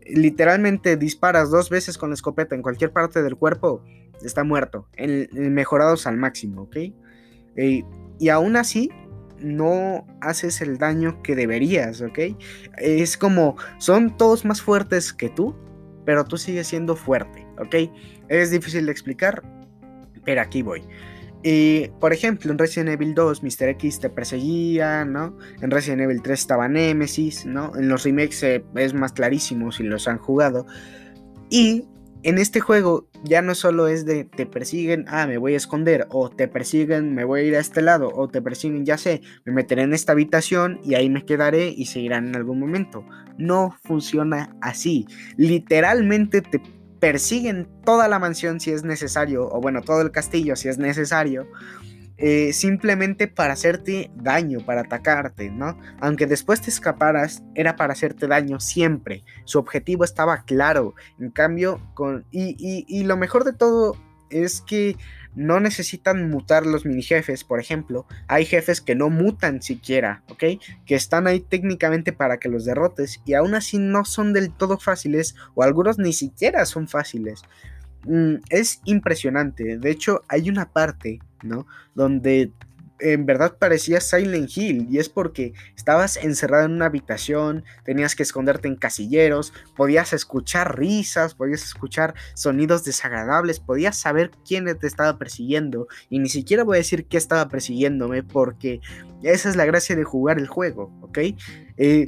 literalmente 0.07 0.97
disparas 0.97 1.49
dos 1.49 1.69
veces 1.69 1.97
con 1.97 2.09
la 2.09 2.15
escopeta 2.15 2.53
en 2.53 2.61
cualquier 2.61 2.91
parte 2.91 3.23
del 3.23 3.37
cuerpo, 3.37 3.81
está 4.27 4.43
muerto, 4.43 4.87
en, 4.93 5.27
mejorados 5.53 6.07
al 6.07 6.17
máximo, 6.17 6.63
¿ok? 6.63 6.77
Y 8.19 8.29
aún 8.29 8.55
así, 8.55 8.89
no 9.39 10.07
haces 10.21 10.61
el 10.61 10.77
daño 10.77 11.21
que 11.21 11.35
deberías, 11.35 12.01
¿ok? 12.01 12.19
Es 12.77 13.17
como, 13.17 13.57
son 13.77 14.17
todos 14.17 14.45
más 14.45 14.61
fuertes 14.61 15.13
que 15.13 15.29
tú, 15.29 15.55
pero 16.05 16.25
tú 16.25 16.37
sigues 16.37 16.67
siendo 16.67 16.95
fuerte, 16.95 17.45
¿ok? 17.59 17.91
Es 18.29 18.51
difícil 18.51 18.85
de 18.85 18.91
explicar, 18.91 19.43
pero 20.23 20.41
aquí 20.41 20.61
voy. 20.61 20.83
Y, 21.43 21.89
por 21.99 22.13
ejemplo, 22.13 22.51
en 22.51 22.57
Resident 22.57 22.89
Evil 22.89 23.13
2, 23.13 23.43
Mr. 23.43 23.67
X 23.69 23.99
te 23.99 24.09
perseguía, 24.09 25.03
¿no? 25.03 25.37
En 25.61 25.71
Resident 25.71 26.03
Evil 26.03 26.21
3 26.21 26.39
estaba 26.39 26.69
Nemesis, 26.69 27.45
¿no? 27.45 27.75
En 27.75 27.89
los 27.89 28.05
remakes 28.05 28.43
es 28.75 28.93
más 28.93 29.11
clarísimo 29.11 29.73
si 29.73 29.83
los 29.83 30.07
han 30.07 30.19
jugado. 30.19 30.65
Y 31.49 31.85
en 32.23 32.37
este 32.37 32.59
juego 32.59 33.07
ya 33.23 33.41
no 33.41 33.55
solo 33.55 33.87
es 33.87 34.05
de 34.05 34.23
te 34.23 34.45
persiguen, 34.45 35.05
ah, 35.07 35.27
me 35.27 35.37
voy 35.37 35.53
a 35.53 35.57
esconder, 35.57 36.07
o 36.09 36.29
te 36.29 36.47
persiguen, 36.47 37.13
me 37.13 37.23
voy 37.23 37.41
a 37.41 37.43
ir 37.43 37.55
a 37.55 37.59
este 37.59 37.81
lado, 37.81 38.11
o 38.13 38.27
te 38.27 38.41
persiguen, 38.41 38.85
ya 38.85 38.97
sé, 38.97 39.21
me 39.45 39.53
meteré 39.53 39.83
en 39.83 39.93
esta 39.93 40.13
habitación 40.13 40.79
y 40.83 40.95
ahí 40.95 41.09
me 41.09 41.25
quedaré 41.25 41.67
y 41.69 41.85
seguirán 41.85 42.27
en 42.27 42.35
algún 42.35 42.59
momento. 42.59 43.05
No 43.37 43.75
funciona 43.83 44.55
así. 44.61 45.05
Literalmente 45.37 46.41
te 46.41 46.61
persiguen 46.99 47.67
toda 47.83 48.07
la 48.07 48.19
mansión 48.19 48.59
si 48.59 48.71
es 48.71 48.83
necesario, 48.83 49.47
o 49.49 49.59
bueno, 49.59 49.81
todo 49.81 50.01
el 50.01 50.11
castillo 50.11 50.55
si 50.55 50.69
es 50.69 50.77
necesario 50.77 51.47
eh, 52.17 52.53
simplemente 52.53 53.27
para 53.27 53.53
hacerte 53.53 54.11
daño, 54.15 54.59
para 54.65 54.81
atacarte, 54.81 55.49
¿no? 55.49 55.77
Aunque 55.99 56.27
después 56.27 56.61
te 56.61 56.69
escaparas, 56.69 57.43
era 57.55 57.75
para 57.75 57.93
hacerte 57.93 58.27
daño 58.27 58.59
siempre. 58.59 59.23
Su 59.45 59.59
objetivo 59.59 60.03
estaba 60.03 60.43
claro. 60.43 60.95
En 61.19 61.31
cambio, 61.31 61.81
con... 61.93 62.25
Y, 62.31 62.85
y 62.87 63.03
lo 63.03 63.17
mejor 63.17 63.43
de 63.43 63.53
todo 63.53 63.97
es 64.29 64.61
que 64.61 64.97
no 65.35 65.59
necesitan 65.59 66.29
mutar 66.29 66.65
los 66.65 66.85
mini 66.85 67.01
jefes, 67.01 67.43
por 67.43 67.59
ejemplo. 67.59 68.05
Hay 68.27 68.45
jefes 68.45 68.81
que 68.81 68.95
no 68.95 69.09
mutan 69.09 69.61
siquiera, 69.61 70.23
¿ok? 70.29 70.43
Que 70.85 70.95
están 70.95 71.27
ahí 71.27 71.39
técnicamente 71.39 72.13
para 72.13 72.37
que 72.37 72.49
los 72.49 72.65
derrotes 72.65 73.21
y 73.25 73.33
aún 73.33 73.55
así 73.55 73.77
no 73.79 74.05
son 74.05 74.33
del 74.33 74.51
todo 74.51 74.77
fáciles 74.77 75.35
o 75.55 75.63
algunos 75.63 75.97
ni 75.97 76.13
siquiera 76.13 76.65
son 76.65 76.87
fáciles. 76.87 77.41
Mm, 78.05 78.35
es 78.49 78.81
impresionante. 78.85 79.77
De 79.77 79.91
hecho, 79.91 80.21
hay 80.27 80.49
una 80.49 80.71
parte, 80.71 81.19
¿no? 81.41 81.65
Donde 81.95 82.51
en 82.99 83.25
verdad 83.25 83.57
parecía 83.59 83.99
Silent 83.99 84.49
Hill 84.55 84.87
y 84.89 84.97
es 84.97 85.09
porque 85.09 85.53
estabas 85.75 86.15
encerrado 86.17 86.65
en 86.65 86.73
una 86.73 86.85
habitación, 86.85 87.65
tenías 87.83 88.15
que 88.15 88.23
esconderte 88.23 88.67
en 88.67 88.77
casilleros, 88.77 89.53
podías 89.75 90.13
escuchar 90.13 90.79
risas, 90.79 91.35
podías 91.35 91.63
escuchar 91.63 92.13
sonidos 92.33 92.85
desagradables, 92.85 93.59
podías 93.59 93.97
saber 93.99 94.31
quién 94.47 94.65
te 94.77 94.87
estaba 94.87 95.17
persiguiendo 95.17 95.87
y 96.09 96.19
ni 96.19 96.29
siquiera 96.29 96.63
voy 96.63 96.77
a 96.77 96.79
decir 96.79 97.05
qué 97.05 97.17
estaba 97.17 97.49
persiguiéndome 97.49 98.23
porque 98.23 98.79
esa 99.21 99.49
es 99.49 99.55
la 99.55 99.65
gracia 99.65 99.95
de 99.95 100.03
jugar 100.03 100.37
el 100.37 100.47
juego, 100.47 100.91
¿ok? 101.01 101.19
Eh, 101.77 102.05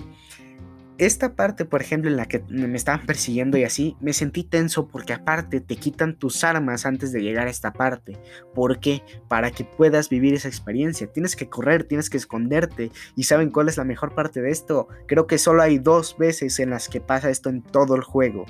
esta 0.97 1.35
parte, 1.35 1.65
por 1.65 1.81
ejemplo, 1.81 2.09
en 2.09 2.17
la 2.17 2.27
que 2.27 2.43
me 2.49 2.77
estaban 2.77 3.05
persiguiendo 3.05 3.57
y 3.57 3.63
así, 3.63 3.97
me 3.99 4.13
sentí 4.13 4.43
tenso 4.43 4.87
porque 4.87 5.13
aparte 5.13 5.59
te 5.59 5.75
quitan 5.75 6.17
tus 6.17 6.43
armas 6.43 6.85
antes 6.85 7.11
de 7.11 7.21
llegar 7.21 7.47
a 7.47 7.49
esta 7.49 7.73
parte. 7.73 8.17
¿Por 8.53 8.79
qué? 8.79 9.03
Para 9.27 9.51
que 9.51 9.65
puedas 9.65 10.09
vivir 10.09 10.33
esa 10.33 10.47
experiencia. 10.47 11.07
Tienes 11.07 11.35
que 11.35 11.49
correr, 11.49 11.83
tienes 11.83 12.09
que 12.09 12.17
esconderte. 12.17 12.91
¿Y 13.15 13.23
saben 13.23 13.49
cuál 13.49 13.67
es 13.67 13.77
la 13.77 13.83
mejor 13.83 14.15
parte 14.15 14.41
de 14.41 14.51
esto? 14.51 14.87
Creo 15.07 15.27
que 15.27 15.37
solo 15.37 15.61
hay 15.61 15.79
dos 15.79 16.17
veces 16.17 16.59
en 16.59 16.69
las 16.69 16.87
que 16.87 17.01
pasa 17.01 17.29
esto 17.29 17.49
en 17.49 17.61
todo 17.61 17.95
el 17.95 18.03
juego. 18.03 18.45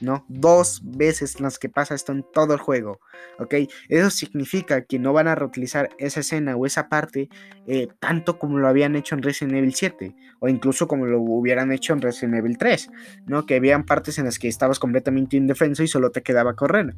¿No? 0.00 0.24
Dos 0.28 0.82
veces 0.84 1.40
las 1.40 1.58
que 1.58 1.68
pasa 1.68 1.94
esto 1.94 2.12
en 2.12 2.24
todo 2.32 2.54
el 2.54 2.60
juego, 2.60 3.00
¿ok? 3.38 3.54
Eso 3.88 4.10
significa 4.10 4.82
que 4.82 4.98
no 4.98 5.12
van 5.12 5.28
a 5.28 5.34
reutilizar 5.34 5.90
esa 5.98 6.20
escena 6.20 6.56
o 6.56 6.66
esa 6.66 6.88
parte 6.88 7.28
eh, 7.66 7.88
tanto 8.00 8.38
como 8.38 8.58
lo 8.58 8.68
habían 8.68 8.96
hecho 8.96 9.14
en 9.14 9.22
Resident 9.22 9.56
Evil 9.56 9.74
7 9.74 10.14
o 10.40 10.48
incluso 10.48 10.88
como 10.88 11.06
lo 11.06 11.20
hubieran 11.20 11.72
hecho 11.72 11.92
en 11.92 12.02
Resident 12.02 12.36
Evil 12.36 12.58
3, 12.58 12.90
¿no? 13.26 13.46
Que 13.46 13.56
habían 13.56 13.84
partes 13.84 14.18
en 14.18 14.26
las 14.26 14.38
que 14.38 14.48
estabas 14.48 14.78
completamente 14.78 15.36
indefenso 15.36 15.82
y 15.82 15.88
solo 15.88 16.10
te 16.10 16.22
quedaba 16.22 16.54
correr. 16.54 16.94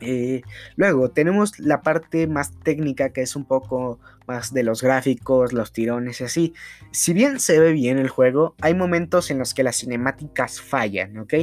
Eh, 0.00 0.42
luego 0.76 1.10
tenemos 1.10 1.58
la 1.58 1.80
parte 1.80 2.26
más 2.26 2.52
técnica 2.60 3.10
que 3.10 3.22
es 3.22 3.36
un 3.36 3.44
poco 3.46 4.00
más 4.26 4.52
de 4.52 4.62
los 4.62 4.82
gráficos, 4.82 5.52
los 5.52 5.72
tirones 5.72 6.20
y 6.20 6.24
así. 6.24 6.54
Si 6.90 7.12
bien 7.12 7.40
se 7.40 7.58
ve 7.58 7.72
bien 7.72 7.98
el 7.98 8.08
juego, 8.08 8.54
hay 8.60 8.74
momentos 8.74 9.30
en 9.30 9.38
los 9.38 9.54
que 9.54 9.62
las 9.62 9.76
cinemáticas 9.76 10.60
fallan, 10.60 11.18
¿ok? 11.18 11.34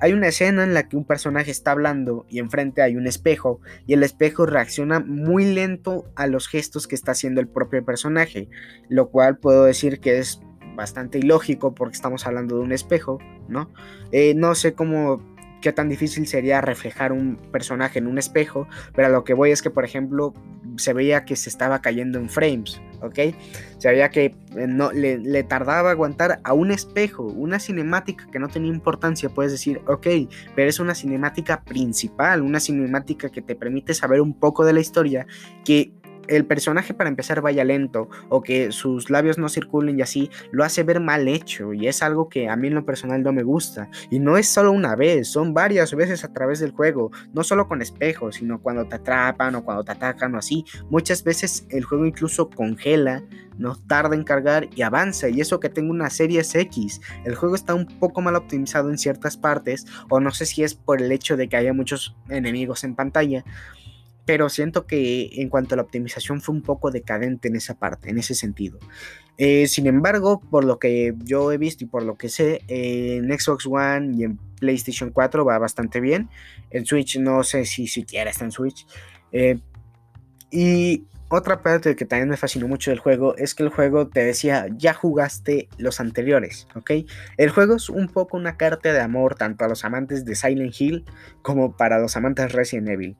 Hay 0.00 0.12
una 0.12 0.28
escena 0.28 0.64
en 0.64 0.74
la 0.74 0.88
que 0.88 0.96
un 0.96 1.04
personaje 1.04 1.50
está 1.50 1.72
hablando 1.72 2.26
y 2.28 2.38
enfrente 2.38 2.82
hay 2.82 2.96
un 2.96 3.06
espejo 3.06 3.60
y 3.86 3.94
el 3.94 4.02
espejo 4.02 4.46
reacciona 4.46 5.00
muy 5.00 5.44
lento 5.46 6.04
a 6.16 6.26
los 6.26 6.48
gestos 6.48 6.86
que 6.86 6.94
está 6.94 7.12
haciendo 7.12 7.40
el 7.40 7.48
propio 7.48 7.84
personaje, 7.84 8.48
lo 8.88 9.08
cual 9.08 9.38
puedo 9.38 9.64
decir 9.64 10.00
que 10.00 10.18
es 10.18 10.40
bastante 10.74 11.18
ilógico 11.18 11.74
porque 11.74 11.94
estamos 11.94 12.26
hablando 12.26 12.56
de 12.56 12.62
un 12.62 12.72
espejo, 12.72 13.18
¿no? 13.48 13.70
Eh, 14.12 14.34
no 14.34 14.54
sé 14.54 14.74
cómo 14.74 15.35
qué 15.60 15.72
tan 15.72 15.88
difícil 15.88 16.26
sería 16.26 16.60
reflejar 16.60 17.12
un 17.12 17.36
personaje 17.50 17.98
en 17.98 18.06
un 18.06 18.18
espejo, 18.18 18.68
pero 18.94 19.08
a 19.08 19.10
lo 19.10 19.24
que 19.24 19.34
voy 19.34 19.50
es 19.50 19.62
que, 19.62 19.70
por 19.70 19.84
ejemplo, 19.84 20.34
se 20.76 20.92
veía 20.92 21.24
que 21.24 21.36
se 21.36 21.48
estaba 21.48 21.80
cayendo 21.80 22.18
en 22.18 22.28
frames, 22.28 22.80
¿ok? 23.00 23.34
Se 23.78 23.88
veía 23.88 24.10
que 24.10 24.34
eh, 24.56 24.66
no, 24.66 24.92
le, 24.92 25.42
tardaba 25.44 25.90
aguantar 25.90 26.40
a 26.44 26.52
un 26.52 26.70
espejo, 26.70 27.24
una 27.24 27.58
cinemática 27.58 28.26
que 28.30 28.38
no 28.38 28.48
tenía 28.48 28.72
importancia, 28.72 29.28
puedes 29.28 29.52
decir, 29.52 29.80
ok, 29.86 30.06
pero 30.54 30.68
es 30.68 30.80
una 30.80 30.94
cinemática 30.94 31.62
principal, 31.62 32.42
una 32.42 32.60
cinemática 32.60 33.28
que 33.30 33.42
te 33.42 33.54
permite 33.54 33.94
saber 33.94 34.20
un 34.20 34.34
poco 34.34 34.64
de 34.64 34.72
la 34.72 34.80
historia, 34.80 35.26
que 35.64 35.92
el 36.28 36.46
personaje 36.46 36.94
para 36.94 37.08
empezar 37.08 37.40
vaya 37.40 37.64
lento 37.64 38.08
o 38.28 38.42
que 38.42 38.72
sus 38.72 39.10
labios 39.10 39.38
no 39.38 39.48
circulen 39.48 39.98
y 39.98 40.02
así, 40.02 40.30
lo 40.52 40.64
hace 40.64 40.82
ver 40.82 41.00
mal 41.00 41.28
hecho 41.28 41.72
y 41.72 41.86
es 41.86 42.02
algo 42.02 42.28
que 42.28 42.48
a 42.48 42.56
mí 42.56 42.68
en 42.68 42.74
lo 42.74 42.84
personal 42.84 43.22
no 43.22 43.32
me 43.32 43.42
gusta. 43.42 43.88
Y 44.10 44.18
no 44.18 44.36
es 44.36 44.48
solo 44.48 44.72
una 44.72 44.96
vez, 44.96 45.28
son 45.28 45.54
varias 45.54 45.94
veces 45.94 46.24
a 46.24 46.32
través 46.32 46.60
del 46.60 46.72
juego, 46.72 47.10
no 47.32 47.44
solo 47.44 47.68
con 47.68 47.82
espejos, 47.82 48.36
sino 48.36 48.60
cuando 48.60 48.86
te 48.86 48.96
atrapan 48.96 49.54
o 49.54 49.64
cuando 49.64 49.84
te 49.84 49.92
atacan 49.92 50.34
o 50.34 50.38
así. 50.38 50.64
Muchas 50.90 51.24
veces 51.24 51.66
el 51.70 51.84
juego 51.84 52.06
incluso 52.06 52.50
congela, 52.50 53.22
no 53.58 53.74
tarda 53.74 54.14
en 54.14 54.24
cargar 54.24 54.68
y 54.74 54.82
avanza 54.82 55.28
y 55.28 55.40
eso 55.40 55.60
que 55.60 55.68
tengo 55.68 55.90
una 55.90 56.10
serie 56.10 56.42
X. 56.52 57.00
El 57.24 57.34
juego 57.34 57.54
está 57.54 57.74
un 57.74 57.86
poco 57.86 58.20
mal 58.20 58.36
optimizado 58.36 58.90
en 58.90 58.98
ciertas 58.98 59.36
partes 59.36 59.86
o 60.08 60.20
no 60.20 60.30
sé 60.30 60.46
si 60.46 60.62
es 60.62 60.74
por 60.74 61.00
el 61.00 61.12
hecho 61.12 61.36
de 61.36 61.48
que 61.48 61.56
haya 61.56 61.72
muchos 61.72 62.16
enemigos 62.28 62.84
en 62.84 62.94
pantalla 62.94 63.44
pero 64.26 64.48
siento 64.48 64.86
que 64.86 65.30
en 65.40 65.48
cuanto 65.48 65.74
a 65.74 65.76
la 65.76 65.82
optimización 65.82 66.42
fue 66.42 66.54
un 66.54 66.62
poco 66.62 66.90
decadente 66.90 67.48
en 67.48 67.56
esa 67.56 67.78
parte, 67.78 68.10
en 68.10 68.18
ese 68.18 68.34
sentido. 68.34 68.78
Eh, 69.38 69.68
sin 69.68 69.86
embargo, 69.86 70.40
por 70.40 70.64
lo 70.64 70.78
que 70.78 71.14
yo 71.24 71.52
he 71.52 71.58
visto 71.58 71.84
y 71.84 71.86
por 71.86 72.02
lo 72.02 72.16
que 72.16 72.28
sé, 72.28 72.62
en 72.68 73.26
Xbox 73.38 73.66
One 73.66 74.16
y 74.16 74.24
en 74.24 74.38
PlayStation 74.58 75.10
4 75.10 75.44
va 75.44 75.58
bastante 75.58 76.00
bien. 76.00 76.28
En 76.70 76.84
Switch 76.84 77.18
no 77.18 77.44
sé 77.44 77.64
si 77.64 77.86
siquiera 77.86 78.30
está 78.30 78.44
en 78.44 78.52
Switch. 78.52 78.86
Eh, 79.30 79.58
y 80.50 81.04
otra 81.28 81.60
parte 81.62 81.96
que 81.96 82.04
también 82.04 82.28
me 82.28 82.36
fascinó 82.36 82.68
mucho 82.68 82.90
del 82.90 83.00
juego 83.00 83.36
es 83.36 83.54
que 83.54 83.64
el 83.64 83.68
juego 83.68 84.08
te 84.08 84.24
decía, 84.24 84.66
ya 84.70 84.94
jugaste 84.94 85.68
los 85.76 86.00
anteriores, 86.00 86.68
¿ok? 86.74 86.92
El 87.36 87.50
juego 87.50 87.76
es 87.76 87.90
un 87.90 88.08
poco 88.08 88.36
una 88.36 88.56
carta 88.56 88.92
de 88.92 89.00
amor 89.00 89.34
tanto 89.34 89.64
a 89.64 89.68
los 89.68 89.84
amantes 89.84 90.24
de 90.24 90.36
Silent 90.36 90.80
Hill 90.80 91.04
como 91.42 91.76
para 91.76 91.98
los 91.98 92.16
amantes 92.16 92.46
de 92.46 92.48
Resident 92.50 92.88
Evil. 92.88 93.16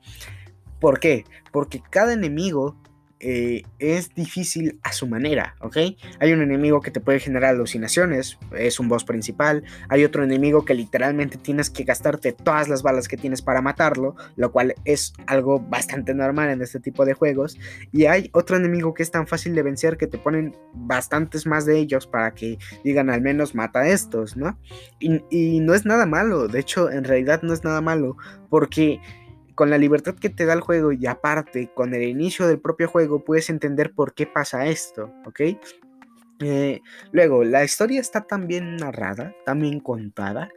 ¿Por 0.79 0.99
qué? 0.99 1.25
Porque 1.51 1.81
cada 1.89 2.13
enemigo 2.13 2.75
eh, 3.19 3.63
es 3.79 4.13
difícil 4.13 4.79
a 4.83 4.91
su 4.91 5.07
manera, 5.07 5.55
¿ok? 5.61 5.77
Hay 6.19 6.33
un 6.33 6.41
enemigo 6.43 6.81
que 6.81 6.91
te 6.91 6.99
puede 6.99 7.19
generar 7.19 7.55
alucinaciones, 7.55 8.37
es 8.55 8.79
un 8.79 8.89
boss 8.89 9.05
principal. 9.05 9.63
Hay 9.89 10.03
otro 10.03 10.23
enemigo 10.23 10.65
que 10.65 10.75
literalmente 10.75 11.39
tienes 11.39 11.71
que 11.71 11.83
gastarte 11.83 12.31
todas 12.31 12.69
las 12.69 12.83
balas 12.83 13.07
que 13.07 13.17
tienes 13.17 13.41
para 13.41 13.63
matarlo, 13.63 14.15
lo 14.35 14.51
cual 14.51 14.75
es 14.85 15.13
algo 15.25 15.59
bastante 15.59 16.13
normal 16.13 16.49
en 16.49 16.61
este 16.61 16.79
tipo 16.79 17.05
de 17.05 17.15
juegos. 17.15 17.57
Y 17.91 18.05
hay 18.05 18.29
otro 18.33 18.55
enemigo 18.55 18.93
que 18.93 19.01
es 19.01 19.09
tan 19.09 19.25
fácil 19.25 19.55
de 19.55 19.63
vencer 19.63 19.97
que 19.97 20.05
te 20.05 20.19
ponen 20.19 20.55
bastantes 20.75 21.47
más 21.47 21.65
de 21.65 21.79
ellos 21.79 22.05
para 22.05 22.35
que 22.35 22.59
digan 22.83 23.09
al 23.09 23.21
menos 23.21 23.55
mata 23.55 23.79
a 23.79 23.87
estos, 23.87 24.37
¿no? 24.37 24.59
Y, 24.99 25.23
y 25.31 25.59
no 25.59 25.73
es 25.73 25.87
nada 25.87 26.05
malo, 26.05 26.47
de 26.47 26.59
hecho 26.59 26.91
en 26.91 27.03
realidad 27.03 27.41
no 27.41 27.53
es 27.53 27.63
nada 27.63 27.81
malo, 27.81 28.15
porque 28.49 28.99
con 29.57 29.71
la 29.71 29.79
libertad 29.79 30.13
que 30.13 30.29
te 30.29 30.45
da 30.45 30.53
el 30.53 30.61
juego 30.61 30.91
y 30.91 31.07
aparte 31.07 31.71
con 31.73 31.95
el 31.95 32.03
inicio 32.03 32.47
del 32.47 32.59
propio 32.59 32.87
juego 32.87 33.25
puedes 33.25 33.49
entender 33.49 33.91
por 33.91 34.13
qué 34.13 34.27
pasa 34.27 34.67
esto, 34.67 35.11
¿ok? 35.25 35.41
Eh, 36.41 36.81
luego, 37.11 37.43
la 37.43 37.63
historia 37.63 37.99
está 37.99 38.21
tan 38.21 38.45
bien 38.45 38.75
narrada, 38.75 39.33
tan 39.47 39.59
bien 39.59 39.79
contada, 39.79 40.49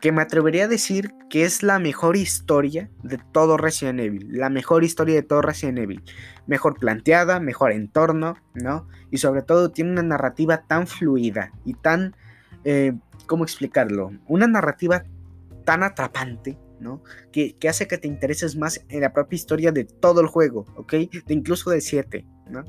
que 0.00 0.12
me 0.12 0.22
atrevería 0.22 0.66
a 0.66 0.68
decir 0.68 1.10
que 1.28 1.42
es 1.42 1.64
la 1.64 1.80
mejor 1.80 2.16
historia 2.16 2.88
de 3.02 3.18
todo 3.32 3.56
Resident 3.56 3.98
Evil. 3.98 4.28
La 4.30 4.50
mejor 4.50 4.84
historia 4.84 5.16
de 5.16 5.24
todo 5.24 5.42
Resident 5.42 5.78
Evil. 5.78 6.04
Mejor 6.46 6.78
planteada, 6.78 7.40
mejor 7.40 7.72
entorno, 7.72 8.36
¿no? 8.54 8.86
Y 9.10 9.18
sobre 9.18 9.42
todo 9.42 9.72
tiene 9.72 9.90
una 9.90 10.04
narrativa 10.04 10.62
tan 10.68 10.86
fluida 10.86 11.50
y 11.64 11.74
tan... 11.74 12.14
Eh, 12.62 12.92
¿Cómo 13.26 13.42
explicarlo? 13.42 14.12
Una 14.28 14.46
narrativa 14.46 15.02
tan 15.64 15.82
atrapante 15.82 16.56
que, 17.32 17.56
hace 17.68 17.86
que 17.86 17.98
te 17.98 18.08
intereses 18.08 18.56
más 18.56 18.84
en 18.88 19.00
la 19.00 19.12
propia 19.12 19.36
historia 19.36 19.72
de 19.72 19.84
todo 19.84 20.20
el 20.20 20.26
juego, 20.26 20.66
¿ok? 20.76 20.92
De 20.92 21.34
incluso 21.34 21.70
de 21.70 21.80
7, 21.80 22.26
¿no? 22.50 22.64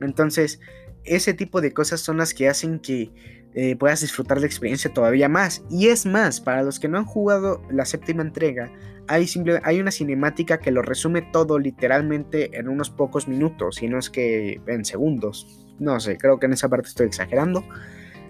Entonces, 0.00 0.60
ese 1.04 1.34
tipo 1.34 1.60
de 1.60 1.72
cosas 1.72 2.00
son 2.00 2.18
las 2.18 2.34
que 2.34 2.48
hacen 2.48 2.78
que 2.78 3.12
eh, 3.54 3.76
puedas 3.76 4.00
disfrutar 4.00 4.38
la 4.40 4.46
experiencia 4.46 4.92
todavía 4.92 5.28
más. 5.28 5.64
Y 5.70 5.88
es 5.88 6.06
más, 6.06 6.40
para 6.40 6.62
los 6.62 6.78
que 6.78 6.88
no 6.88 6.98
han 6.98 7.04
jugado 7.04 7.62
la 7.70 7.84
séptima 7.84 8.22
entrega, 8.22 8.70
hay, 9.08 9.26
hay 9.64 9.80
una 9.80 9.90
cinemática 9.90 10.58
que 10.58 10.70
lo 10.70 10.82
resume 10.82 11.22
todo 11.22 11.58
literalmente 11.58 12.56
en 12.58 12.68
unos 12.68 12.90
pocos 12.90 13.26
minutos, 13.26 13.82
y 13.82 13.88
no 13.88 13.98
es 13.98 14.08
que 14.08 14.60
en 14.66 14.84
segundos. 14.84 15.66
No 15.78 15.98
sé, 15.98 16.16
creo 16.16 16.38
que 16.38 16.46
en 16.46 16.52
esa 16.52 16.68
parte 16.68 16.88
estoy 16.88 17.06
exagerando. 17.06 17.64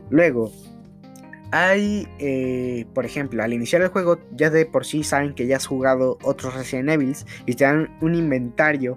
Luego, 0.08 0.52
hay, 1.52 2.08
eh, 2.18 2.86
por 2.94 3.04
ejemplo, 3.04 3.42
al 3.42 3.52
iniciar 3.52 3.82
el 3.82 3.88
juego 3.88 4.18
ya 4.32 4.50
de 4.50 4.66
por 4.66 4.84
sí 4.84 5.02
saben 5.02 5.34
que 5.34 5.46
ya 5.46 5.56
has 5.56 5.66
jugado 5.66 6.18
otros 6.22 6.54
Resident 6.54 6.90
Evil 6.90 7.16
y 7.46 7.54
te 7.54 7.64
dan 7.64 7.96
un 8.00 8.14
inventario 8.14 8.96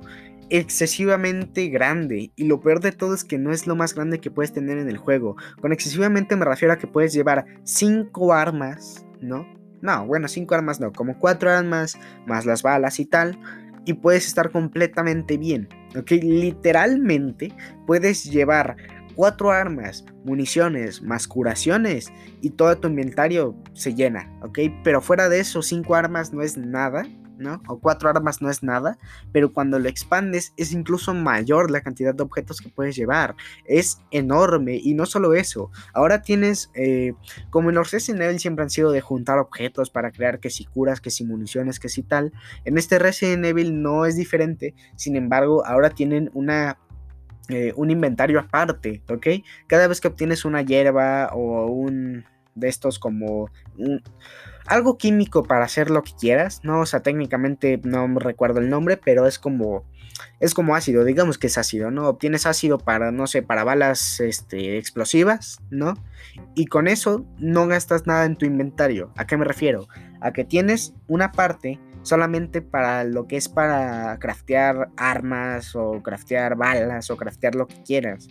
excesivamente 0.49 1.67
grande 1.69 2.31
y 2.35 2.43
lo 2.45 2.59
peor 2.59 2.79
de 2.79 2.91
todo 2.91 3.15
es 3.15 3.23
que 3.23 3.39
no 3.39 3.51
es 3.51 3.65
lo 3.65 3.75
más 3.75 3.95
grande 3.95 4.19
que 4.19 4.29
puedes 4.29 4.53
tener 4.53 4.77
en 4.77 4.87
el 4.87 4.97
juego. 4.97 5.35
Con 5.61 5.73
excesivamente 5.73 6.35
me 6.35 6.45
refiero 6.45 6.73
a 6.73 6.77
que 6.77 6.87
puedes 6.87 7.13
llevar 7.13 7.45
5 7.63 8.33
armas, 8.33 9.05
¿no? 9.19 9.47
No, 9.81 10.05
bueno, 10.05 10.27
5 10.27 10.53
armas 10.53 10.79
no, 10.79 10.91
como 10.91 11.17
4 11.17 11.49
armas 11.49 11.97
más 12.27 12.45
las 12.45 12.61
balas 12.61 12.99
y 12.99 13.05
tal 13.05 13.39
y 13.85 13.93
puedes 13.93 14.27
estar 14.27 14.51
completamente 14.51 15.37
bien, 15.37 15.67
¿ok? 15.95 16.11
Literalmente 16.11 17.51
puedes 17.85 18.23
llevar 18.23 18.77
cuatro 19.15 19.51
armas, 19.51 20.05
municiones, 20.23 21.01
más 21.01 21.27
curaciones 21.27 22.11
y 22.41 22.51
todo 22.51 22.77
tu 22.77 22.87
inventario 22.87 23.55
se 23.73 23.93
llena, 23.93 24.31
¿ok? 24.41 24.59
Pero 24.83 25.01
fuera 25.01 25.29
de 25.29 25.39
eso, 25.39 25.61
cinco 25.61 25.95
armas 25.95 26.33
no 26.33 26.41
es 26.41 26.57
nada 26.57 27.05
¿no? 27.37 27.61
O 27.67 27.79
cuatro 27.79 28.09
armas 28.09 28.41
no 28.41 28.49
es 28.49 28.63
nada, 28.63 28.97
pero 29.31 29.51
cuando 29.51 29.79
lo 29.79 29.89
expandes 29.89 30.53
es 30.57 30.71
incluso 30.71 31.13
mayor 31.13 31.71
la 31.71 31.81
cantidad 31.81 32.13
de 32.13 32.23
objetos 32.23 32.61
que 32.61 32.69
puedes 32.69 32.95
llevar. 32.95 33.35
Es 33.65 33.99
enorme 34.11 34.79
y 34.81 34.93
no 34.93 35.05
solo 35.05 35.33
eso. 35.33 35.71
Ahora 35.93 36.21
tienes, 36.21 36.71
eh, 36.75 37.13
como 37.49 37.69
en 37.69 37.75
los 37.75 37.91
Resident 37.91 38.23
Evil 38.23 38.39
siempre 38.39 38.63
han 38.63 38.69
sido 38.69 38.91
de 38.91 39.01
juntar 39.01 39.39
objetos 39.39 39.89
para 39.89 40.11
crear 40.11 40.39
que 40.39 40.49
si 40.49 40.65
curas, 40.65 41.01
que 41.01 41.11
si 41.11 41.25
municiones, 41.25 41.79
que 41.79 41.89
si 41.89 42.03
tal. 42.03 42.33
En 42.65 42.77
este 42.77 42.99
Resident 42.99 43.45
Evil 43.45 43.81
no 43.81 44.05
es 44.05 44.15
diferente. 44.15 44.73
Sin 44.95 45.15
embargo, 45.15 45.65
ahora 45.65 45.89
tienen 45.89 46.29
una 46.33 46.77
eh, 47.49 47.73
un 47.75 47.91
inventario 47.91 48.39
aparte, 48.39 49.01
¿ok? 49.09 49.27
Cada 49.67 49.87
vez 49.87 50.01
que 50.01 50.07
obtienes 50.07 50.45
una 50.45 50.61
hierba 50.61 51.29
o 51.33 51.67
un 51.67 52.25
de 52.55 52.67
estos 52.69 52.99
como 52.99 53.49
algo 54.67 54.97
químico 54.97 55.43
para 55.43 55.65
hacer 55.65 55.89
lo 55.89 56.03
que 56.03 56.13
quieras, 56.19 56.61
¿no? 56.63 56.81
O 56.81 56.85
sea, 56.85 57.01
técnicamente 57.01 57.79
no 57.83 58.07
recuerdo 58.19 58.59
el 58.59 58.69
nombre, 58.69 58.97
pero 58.97 59.27
es 59.27 59.39
como 59.39 59.85
es 60.39 60.53
como 60.53 60.75
ácido, 60.75 61.03
digamos 61.03 61.37
que 61.37 61.47
es 61.47 61.57
ácido, 61.57 61.91
¿no? 61.91 62.07
Obtienes 62.07 62.45
ácido 62.45 62.77
para, 62.77 63.11
no 63.11 63.27
sé, 63.27 63.41
para 63.41 63.63
balas 63.63 64.19
este, 64.19 64.77
explosivas, 64.77 65.59
¿no? 65.69 65.95
Y 66.55 66.67
con 66.67 66.87
eso 66.87 67.25
no 67.39 67.67
gastas 67.67 68.05
nada 68.05 68.25
en 68.25 68.35
tu 68.35 68.45
inventario. 68.45 69.11
¿A 69.17 69.25
qué 69.25 69.37
me 69.37 69.45
refiero? 69.45 69.87
A 70.21 70.31
que 70.31 70.45
tienes 70.45 70.93
una 71.07 71.31
parte 71.31 71.79
solamente 72.03 72.61
para 72.61 73.03
lo 73.03 73.27
que 73.27 73.37
es 73.37 73.49
para 73.49 74.17
craftear 74.19 74.89
armas 74.95 75.75
o 75.75 76.01
craftear 76.03 76.55
balas 76.55 77.09
o 77.09 77.17
craftear 77.17 77.55
lo 77.55 77.67
que 77.67 77.81
quieras. 77.83 78.27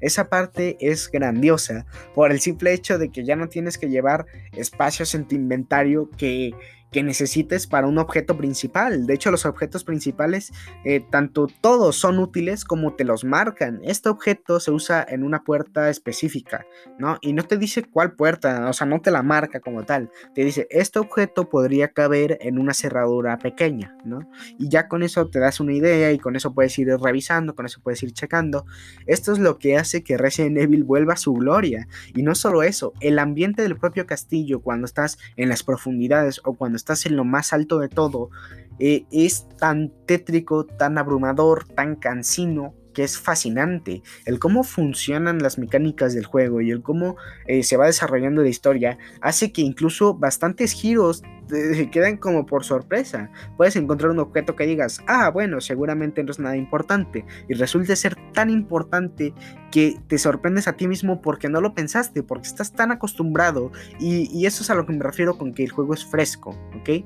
Esa 0.00 0.30
parte 0.30 0.78
es 0.80 1.10
grandiosa 1.10 1.84
por 2.14 2.32
el 2.32 2.40
simple 2.40 2.72
hecho 2.72 2.98
de 2.98 3.10
que 3.10 3.24
ya 3.24 3.36
no 3.36 3.48
tienes 3.48 3.76
que 3.76 3.90
llevar 3.90 4.24
espacios 4.52 5.14
en 5.14 5.28
tu 5.28 5.34
inventario 5.34 6.08
que 6.16 6.52
que 6.90 7.02
necesites 7.02 7.66
para 7.66 7.86
un 7.86 7.98
objeto 7.98 8.36
principal. 8.36 9.06
De 9.06 9.14
hecho, 9.14 9.30
los 9.30 9.46
objetos 9.46 9.84
principales, 9.84 10.52
eh, 10.84 11.04
tanto 11.10 11.46
todos 11.60 11.96
son 11.96 12.18
útiles 12.18 12.64
como 12.64 12.94
te 12.94 13.04
los 13.04 13.24
marcan. 13.24 13.80
Este 13.84 14.08
objeto 14.08 14.60
se 14.60 14.70
usa 14.70 15.04
en 15.08 15.22
una 15.22 15.44
puerta 15.44 15.88
específica, 15.88 16.66
¿no? 16.98 17.18
Y 17.20 17.32
no 17.32 17.44
te 17.44 17.56
dice 17.56 17.84
cuál 17.84 18.12
puerta, 18.12 18.68
o 18.68 18.72
sea, 18.72 18.86
no 18.86 19.00
te 19.00 19.10
la 19.10 19.22
marca 19.22 19.60
como 19.60 19.84
tal. 19.84 20.10
Te 20.34 20.44
dice, 20.44 20.66
este 20.70 20.98
objeto 20.98 21.48
podría 21.48 21.88
caber 21.88 22.38
en 22.40 22.58
una 22.58 22.74
cerradura 22.74 23.38
pequeña, 23.38 23.96
¿no? 24.04 24.28
Y 24.58 24.68
ya 24.68 24.88
con 24.88 25.02
eso 25.02 25.28
te 25.28 25.38
das 25.38 25.60
una 25.60 25.72
idea 25.72 26.12
y 26.12 26.18
con 26.18 26.36
eso 26.36 26.54
puedes 26.54 26.76
ir 26.78 26.88
revisando, 26.88 27.54
con 27.54 27.66
eso 27.66 27.80
puedes 27.82 28.02
ir 28.02 28.12
checando. 28.12 28.66
Esto 29.06 29.32
es 29.32 29.38
lo 29.38 29.58
que 29.58 29.76
hace 29.76 30.02
que 30.02 30.16
Resident 30.16 30.58
Evil 30.58 30.84
vuelva 30.84 31.14
a 31.14 31.16
su 31.16 31.32
gloria. 31.34 31.86
Y 32.14 32.22
no 32.22 32.34
solo 32.34 32.62
eso, 32.62 32.92
el 33.00 33.18
ambiente 33.18 33.62
del 33.62 33.76
propio 33.76 34.06
castillo 34.06 34.60
cuando 34.60 34.86
estás 34.86 35.18
en 35.36 35.48
las 35.48 35.62
profundidades 35.62 36.40
o 36.44 36.54
cuando 36.54 36.79
estás 36.80 37.06
en 37.06 37.16
lo 37.16 37.24
más 37.24 37.52
alto 37.52 37.78
de 37.78 37.88
todo, 37.88 38.30
eh, 38.78 39.04
es 39.12 39.46
tan 39.58 39.92
tétrico, 40.06 40.64
tan 40.64 40.98
abrumador, 40.98 41.64
tan 41.64 41.96
cansino, 41.96 42.74
que 42.92 43.04
es 43.04 43.18
fascinante. 43.18 44.02
El 44.24 44.38
cómo 44.38 44.64
funcionan 44.64 45.38
las 45.38 45.58
mecánicas 45.58 46.14
del 46.14 46.26
juego 46.26 46.60
y 46.60 46.70
el 46.70 46.82
cómo 46.82 47.16
eh, 47.46 47.62
se 47.62 47.76
va 47.76 47.86
desarrollando 47.86 48.42
la 48.42 48.48
historia 48.48 48.98
hace 49.20 49.52
que 49.52 49.62
incluso 49.62 50.14
bastantes 50.14 50.72
giros 50.72 51.22
se 51.50 51.90
quedan 51.90 52.16
como 52.16 52.46
por 52.46 52.64
sorpresa. 52.64 53.30
Puedes 53.56 53.76
encontrar 53.76 54.10
un 54.10 54.18
objeto 54.18 54.56
que 54.56 54.66
digas, 54.66 55.02
ah, 55.06 55.30
bueno, 55.30 55.60
seguramente 55.60 56.22
no 56.22 56.30
es 56.30 56.38
nada 56.38 56.56
importante. 56.56 57.24
Y 57.48 57.54
resulta 57.54 57.96
ser 57.96 58.16
tan 58.32 58.50
importante 58.50 59.34
que 59.70 59.96
te 60.08 60.18
sorprendes 60.18 60.68
a 60.68 60.76
ti 60.76 60.88
mismo 60.88 61.20
porque 61.20 61.48
no 61.48 61.60
lo 61.60 61.74
pensaste, 61.74 62.22
porque 62.22 62.48
estás 62.48 62.72
tan 62.72 62.90
acostumbrado. 62.92 63.72
Y, 63.98 64.30
y 64.32 64.46
eso 64.46 64.62
es 64.62 64.70
a 64.70 64.74
lo 64.74 64.86
que 64.86 64.92
me 64.92 65.02
refiero 65.02 65.36
con 65.36 65.52
que 65.54 65.64
el 65.64 65.70
juego 65.70 65.94
es 65.94 66.04
fresco, 66.04 66.50
¿ok? 66.80 67.04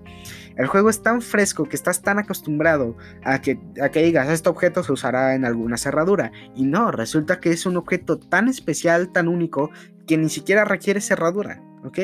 El 0.56 0.66
juego 0.66 0.88
es 0.88 1.02
tan 1.02 1.20
fresco 1.20 1.64
que 1.64 1.76
estás 1.76 2.02
tan 2.02 2.18
acostumbrado 2.18 2.96
a 3.24 3.40
que, 3.40 3.58
a 3.82 3.88
que 3.88 4.02
digas, 4.02 4.28
este 4.28 4.48
objeto 4.48 4.84
se 4.84 4.92
usará 4.92 5.34
en 5.34 5.44
alguna 5.44 5.73
cerradura. 5.76 6.32
Y 6.54 6.64
no, 6.64 6.90
resulta 6.90 7.40
que 7.40 7.50
es 7.50 7.66
un 7.66 7.76
objeto 7.76 8.18
tan 8.18 8.48
especial, 8.48 9.12
tan 9.12 9.28
único, 9.28 9.70
que 10.06 10.16
ni 10.16 10.28
siquiera 10.28 10.64
requiere 10.64 11.00
cerradura, 11.00 11.62
¿ok? 11.84 11.98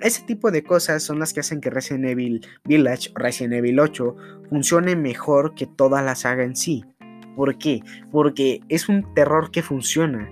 Ese 0.00 0.22
tipo 0.22 0.50
de 0.50 0.64
cosas 0.64 1.02
son 1.02 1.18
las 1.18 1.32
que 1.32 1.40
hacen 1.40 1.60
que 1.60 1.70
Resident 1.70 2.06
Evil 2.06 2.46
Village 2.64 3.10
o 3.14 3.18
Resident 3.18 3.54
Evil 3.54 3.78
8 3.78 4.16
funcione 4.48 4.96
mejor 4.96 5.54
que 5.54 5.66
toda 5.66 6.02
la 6.02 6.14
saga 6.14 6.44
en 6.44 6.56
sí. 6.56 6.84
¿Por 7.36 7.58
qué? 7.58 7.82
Porque 8.10 8.60
es 8.68 8.88
un 8.88 9.14
terror 9.14 9.50
que 9.50 9.62
funciona. 9.62 10.28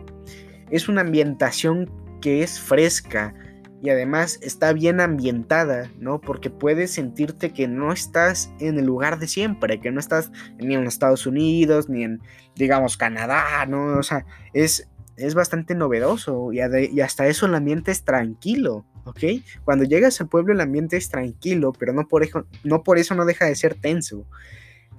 Es 0.70 0.88
una 0.88 1.02
ambientación 1.02 1.90
que 2.20 2.42
es 2.42 2.60
fresca 2.60 3.34
y 3.82 3.90
además 3.90 4.38
está 4.42 4.72
bien 4.72 5.00
ambientada, 5.00 5.90
¿no? 5.98 6.20
Porque 6.20 6.50
puedes 6.50 6.92
sentirte 6.92 7.52
que 7.52 7.66
no 7.66 7.92
estás 7.92 8.52
en 8.60 8.78
el 8.78 8.86
lugar 8.86 9.18
de 9.18 9.26
siempre, 9.26 9.80
que 9.80 9.90
no 9.90 9.98
estás 9.98 10.30
ni 10.58 10.76
en 10.76 10.86
Estados 10.86 11.26
Unidos, 11.26 11.88
ni 11.88 12.04
en, 12.04 12.20
digamos, 12.54 12.96
Canadá, 12.96 13.66
¿no? 13.66 13.98
O 13.98 14.02
sea, 14.04 14.24
es, 14.54 14.88
es 15.16 15.34
bastante 15.34 15.74
novedoso 15.74 16.52
y, 16.52 16.60
hasta 17.00 17.26
eso 17.26 17.46
el 17.46 17.56
ambiente 17.56 17.90
es 17.90 18.04
tranquilo. 18.04 18.86
¿ok? 19.04 19.18
Cuando 19.64 19.84
llegas 19.84 20.20
al 20.20 20.28
pueblo 20.28 20.52
el 20.52 20.60
ambiente 20.60 20.96
es 20.96 21.08
tranquilo, 21.08 21.72
pero 21.72 21.92
no 21.92 22.06
por 22.06 22.22
eso 22.22 22.46
no, 22.62 22.84
por 22.84 22.98
eso 22.98 23.16
no 23.16 23.24
deja 23.24 23.46
de 23.46 23.56
ser 23.56 23.74
tenso. 23.74 24.24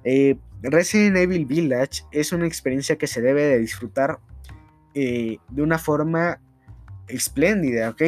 Eh, 0.03 0.35
Resident 0.61 1.15
Evil 1.15 1.45
Village 1.45 2.03
es 2.11 2.33
una 2.33 2.47
experiencia 2.47 2.97
que 2.97 3.07
se 3.07 3.21
debe 3.21 3.43
de 3.43 3.59
disfrutar 3.59 4.19
eh, 4.93 5.37
de 5.49 5.61
una 5.61 5.79
forma 5.79 6.41
espléndida, 7.07 7.89
¿ok? 7.89 8.01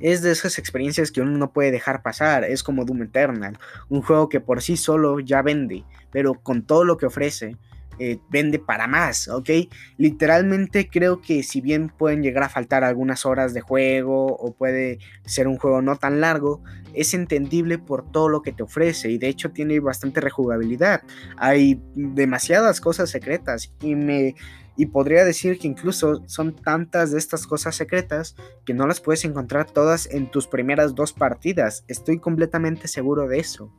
Es 0.00 0.22
de 0.22 0.32
esas 0.32 0.58
experiencias 0.58 1.10
que 1.10 1.20
uno 1.20 1.38
no 1.38 1.52
puede 1.52 1.70
dejar 1.70 2.02
pasar, 2.02 2.44
es 2.44 2.62
como 2.62 2.84
Doom 2.84 3.02
Eternal, 3.02 3.58
un 3.88 4.02
juego 4.02 4.28
que 4.28 4.40
por 4.40 4.60
sí 4.62 4.76
solo 4.76 5.20
ya 5.20 5.42
vende, 5.42 5.84
pero 6.10 6.34
con 6.34 6.66
todo 6.66 6.84
lo 6.84 6.96
que 6.96 7.06
ofrece, 7.06 7.56
eh, 7.98 8.18
vende 8.28 8.58
para 8.58 8.88
más, 8.88 9.28
¿ok? 9.28 9.50
Literalmente 9.98 10.88
creo 10.90 11.20
que 11.20 11.44
si 11.44 11.60
bien 11.60 11.92
pueden 11.96 12.22
llegar 12.22 12.42
a 12.42 12.48
faltar 12.48 12.82
algunas 12.82 13.24
horas 13.24 13.54
de 13.54 13.60
juego 13.60 14.26
o 14.26 14.52
puede 14.52 14.98
ser 15.24 15.46
un 15.46 15.58
juego 15.58 15.80
no 15.80 15.94
tan 15.94 16.20
largo, 16.20 16.60
es 16.92 17.14
entendible 17.14 17.78
por 17.78 18.10
todo 18.10 18.28
lo 18.28 18.42
que 18.42 18.52
te 18.52 18.64
ofrece 18.64 19.10
y 19.10 19.18
de 19.18 19.28
hecho 19.28 19.52
tiene 19.52 19.78
bastante 19.78 20.20
rejugabilidad. 20.20 21.02
Hay 21.36 21.80
demasiadas 21.94 22.80
cosas 22.80 23.10
secretas 23.10 23.72
y 23.80 23.94
me 23.94 24.34
y 24.76 24.86
podría 24.86 25.24
decir 25.24 25.58
que 25.58 25.68
incluso 25.68 26.22
son 26.26 26.54
tantas 26.54 27.12
de 27.12 27.18
estas 27.18 27.46
cosas 27.46 27.76
secretas 27.76 28.36
que 28.64 28.74
no 28.74 28.86
las 28.86 29.00
puedes 29.00 29.24
encontrar 29.24 29.70
todas 29.70 30.06
en 30.10 30.30
tus 30.30 30.46
primeras 30.46 30.94
dos 30.94 31.12
partidas. 31.12 31.84
Estoy 31.88 32.18
completamente 32.18 32.88
seguro 32.88 33.28
de 33.28 33.38
eso. 33.38 33.72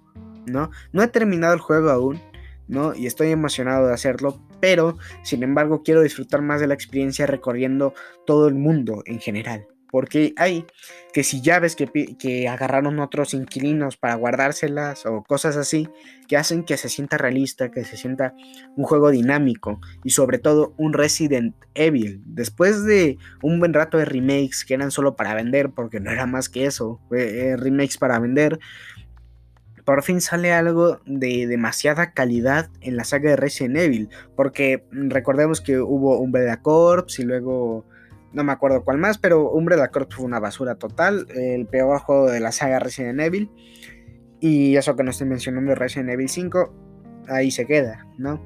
¿No? 0.45 0.69
No 0.93 1.01
he 1.01 1.07
terminado 1.07 1.53
el 1.55 1.59
juego 1.59 1.89
aún, 1.89 2.21
¿no? 2.67 2.93
Y 2.93 3.07
estoy 3.07 3.31
emocionado 3.31 3.87
de 3.87 3.93
hacerlo, 3.93 4.39
pero 4.59 4.97
sin 5.23 5.41
embargo 5.41 5.81
quiero 5.83 6.01
disfrutar 6.01 6.41
más 6.41 6.61
de 6.61 6.67
la 6.67 6.75
experiencia 6.75 7.25
recorriendo 7.25 7.93
todo 8.25 8.47
el 8.47 8.53
mundo 8.53 9.01
en 9.05 9.19
general. 9.19 9.67
Porque 9.95 10.33
hay 10.35 10.65
que 11.13 11.23
si 11.23 11.41
llaves 11.41 11.77
que, 11.77 11.87
que 12.19 12.49
agarraron 12.49 12.99
otros 12.99 13.33
inquilinos 13.33 13.95
para 13.95 14.15
guardárselas 14.15 15.05
o 15.05 15.23
cosas 15.23 15.55
así, 15.55 15.87
que 16.27 16.35
hacen 16.35 16.65
que 16.65 16.75
se 16.75 16.89
sienta 16.89 17.17
realista, 17.17 17.71
que 17.71 17.85
se 17.85 17.95
sienta 17.95 18.33
un 18.75 18.83
juego 18.83 19.09
dinámico 19.09 19.79
y 20.03 20.09
sobre 20.09 20.37
todo 20.37 20.73
un 20.75 20.91
Resident 20.91 21.55
Evil. 21.75 22.21
Después 22.25 22.83
de 22.83 23.17
un 23.41 23.61
buen 23.61 23.73
rato 23.73 23.97
de 23.97 24.03
remakes 24.03 24.65
que 24.65 24.73
eran 24.73 24.91
solo 24.91 25.15
para 25.15 25.33
vender, 25.33 25.69
porque 25.69 26.01
no 26.01 26.11
era 26.11 26.25
más 26.25 26.49
que 26.49 26.65
eso, 26.65 26.99
eh, 27.15 27.55
remakes 27.57 27.97
para 27.97 28.19
vender, 28.19 28.59
por 29.85 30.03
fin 30.03 30.19
sale 30.19 30.51
algo 30.51 30.99
de 31.05 31.47
demasiada 31.47 32.11
calidad 32.11 32.69
en 32.81 32.97
la 32.97 33.05
saga 33.05 33.29
de 33.29 33.37
Resident 33.37 33.77
Evil. 33.77 34.09
Porque 34.35 34.83
recordemos 34.91 35.61
que 35.61 35.79
hubo 35.79 36.19
Umbrella 36.19 36.61
Corps 36.61 37.17
y 37.17 37.23
luego. 37.23 37.85
No 38.35 38.43
me 38.43 38.51
acuerdo 38.51 38.83
cuál 38.83 38.97
más, 38.97 39.17
pero 39.17 39.49
Umbrella 39.49 39.87
Corps 39.87 40.13
fue 40.13 40.25
una 40.25 40.41
basura 40.41 40.75
total. 40.75 41.25
El 41.33 41.65
peor 41.67 41.99
juego 41.99 42.29
de 42.29 42.41
la 42.41 42.51
saga 42.51 42.79
Resident 42.79 43.21
Evil. 43.21 43.49
Y 44.41 44.75
eso 44.75 44.95
que 44.95 45.03
no 45.03 45.11
estoy 45.11 45.27
mencionando 45.27 45.73
Resident 45.73 46.09
Evil 46.09 46.27
5, 46.27 46.73
ahí 47.29 47.49
se 47.49 47.65
queda, 47.65 48.05
¿no? 48.17 48.43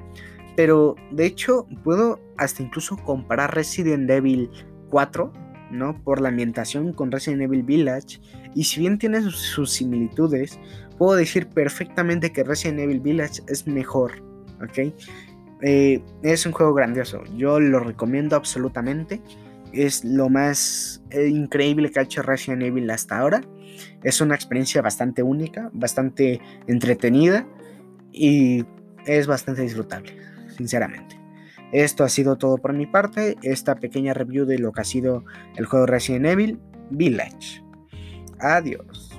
Pero 0.56 0.94
de 1.10 1.26
hecho, 1.26 1.66
puedo 1.82 2.20
hasta 2.38 2.62
incluso 2.62 2.96
comparar 2.98 3.52
Resident 3.54 4.08
Evil 4.08 4.48
4, 4.90 5.32
¿no? 5.72 6.00
Por 6.04 6.20
la 6.20 6.28
ambientación 6.28 6.92
con 6.92 7.10
Resident 7.10 7.42
Evil 7.42 7.64
Village. 7.64 8.20
Y 8.54 8.64
si 8.64 8.80
bien 8.80 8.96
tiene 8.96 9.20
sus 9.22 9.72
similitudes, 9.72 10.60
puedo 10.98 11.16
decir 11.16 11.48
perfectamente 11.48 12.32
que 12.32 12.44
Resident 12.44 12.78
Evil 12.78 13.00
Village 13.00 13.42
es 13.48 13.66
mejor, 13.66 14.22
¿ok? 14.62 14.94
Eh, 15.62 16.02
es 16.22 16.46
un 16.46 16.52
juego 16.52 16.72
grandioso, 16.72 17.22
yo 17.36 17.60
lo 17.60 17.80
recomiendo 17.80 18.36
absolutamente. 18.36 19.20
Es 19.72 20.04
lo 20.04 20.28
más 20.28 21.02
eh, 21.10 21.28
increíble 21.28 21.90
que 21.90 22.00
ha 22.00 22.02
hecho 22.02 22.22
Resident 22.22 22.62
Evil 22.62 22.90
hasta 22.90 23.18
ahora. 23.18 23.40
Es 24.02 24.20
una 24.20 24.34
experiencia 24.34 24.82
bastante 24.82 25.22
única, 25.22 25.70
bastante 25.72 26.40
entretenida 26.66 27.46
y 28.12 28.64
es 29.06 29.26
bastante 29.26 29.62
disfrutable, 29.62 30.16
sinceramente. 30.56 31.18
Esto 31.72 32.02
ha 32.02 32.08
sido 32.08 32.36
todo 32.36 32.58
por 32.58 32.72
mi 32.72 32.86
parte, 32.86 33.36
esta 33.42 33.76
pequeña 33.76 34.12
review 34.12 34.44
de 34.44 34.58
lo 34.58 34.72
que 34.72 34.80
ha 34.80 34.84
sido 34.84 35.24
el 35.56 35.66
juego 35.66 35.86
Resident 35.86 36.26
Evil 36.26 36.60
Village. 36.90 37.62
Adiós. 38.40 39.09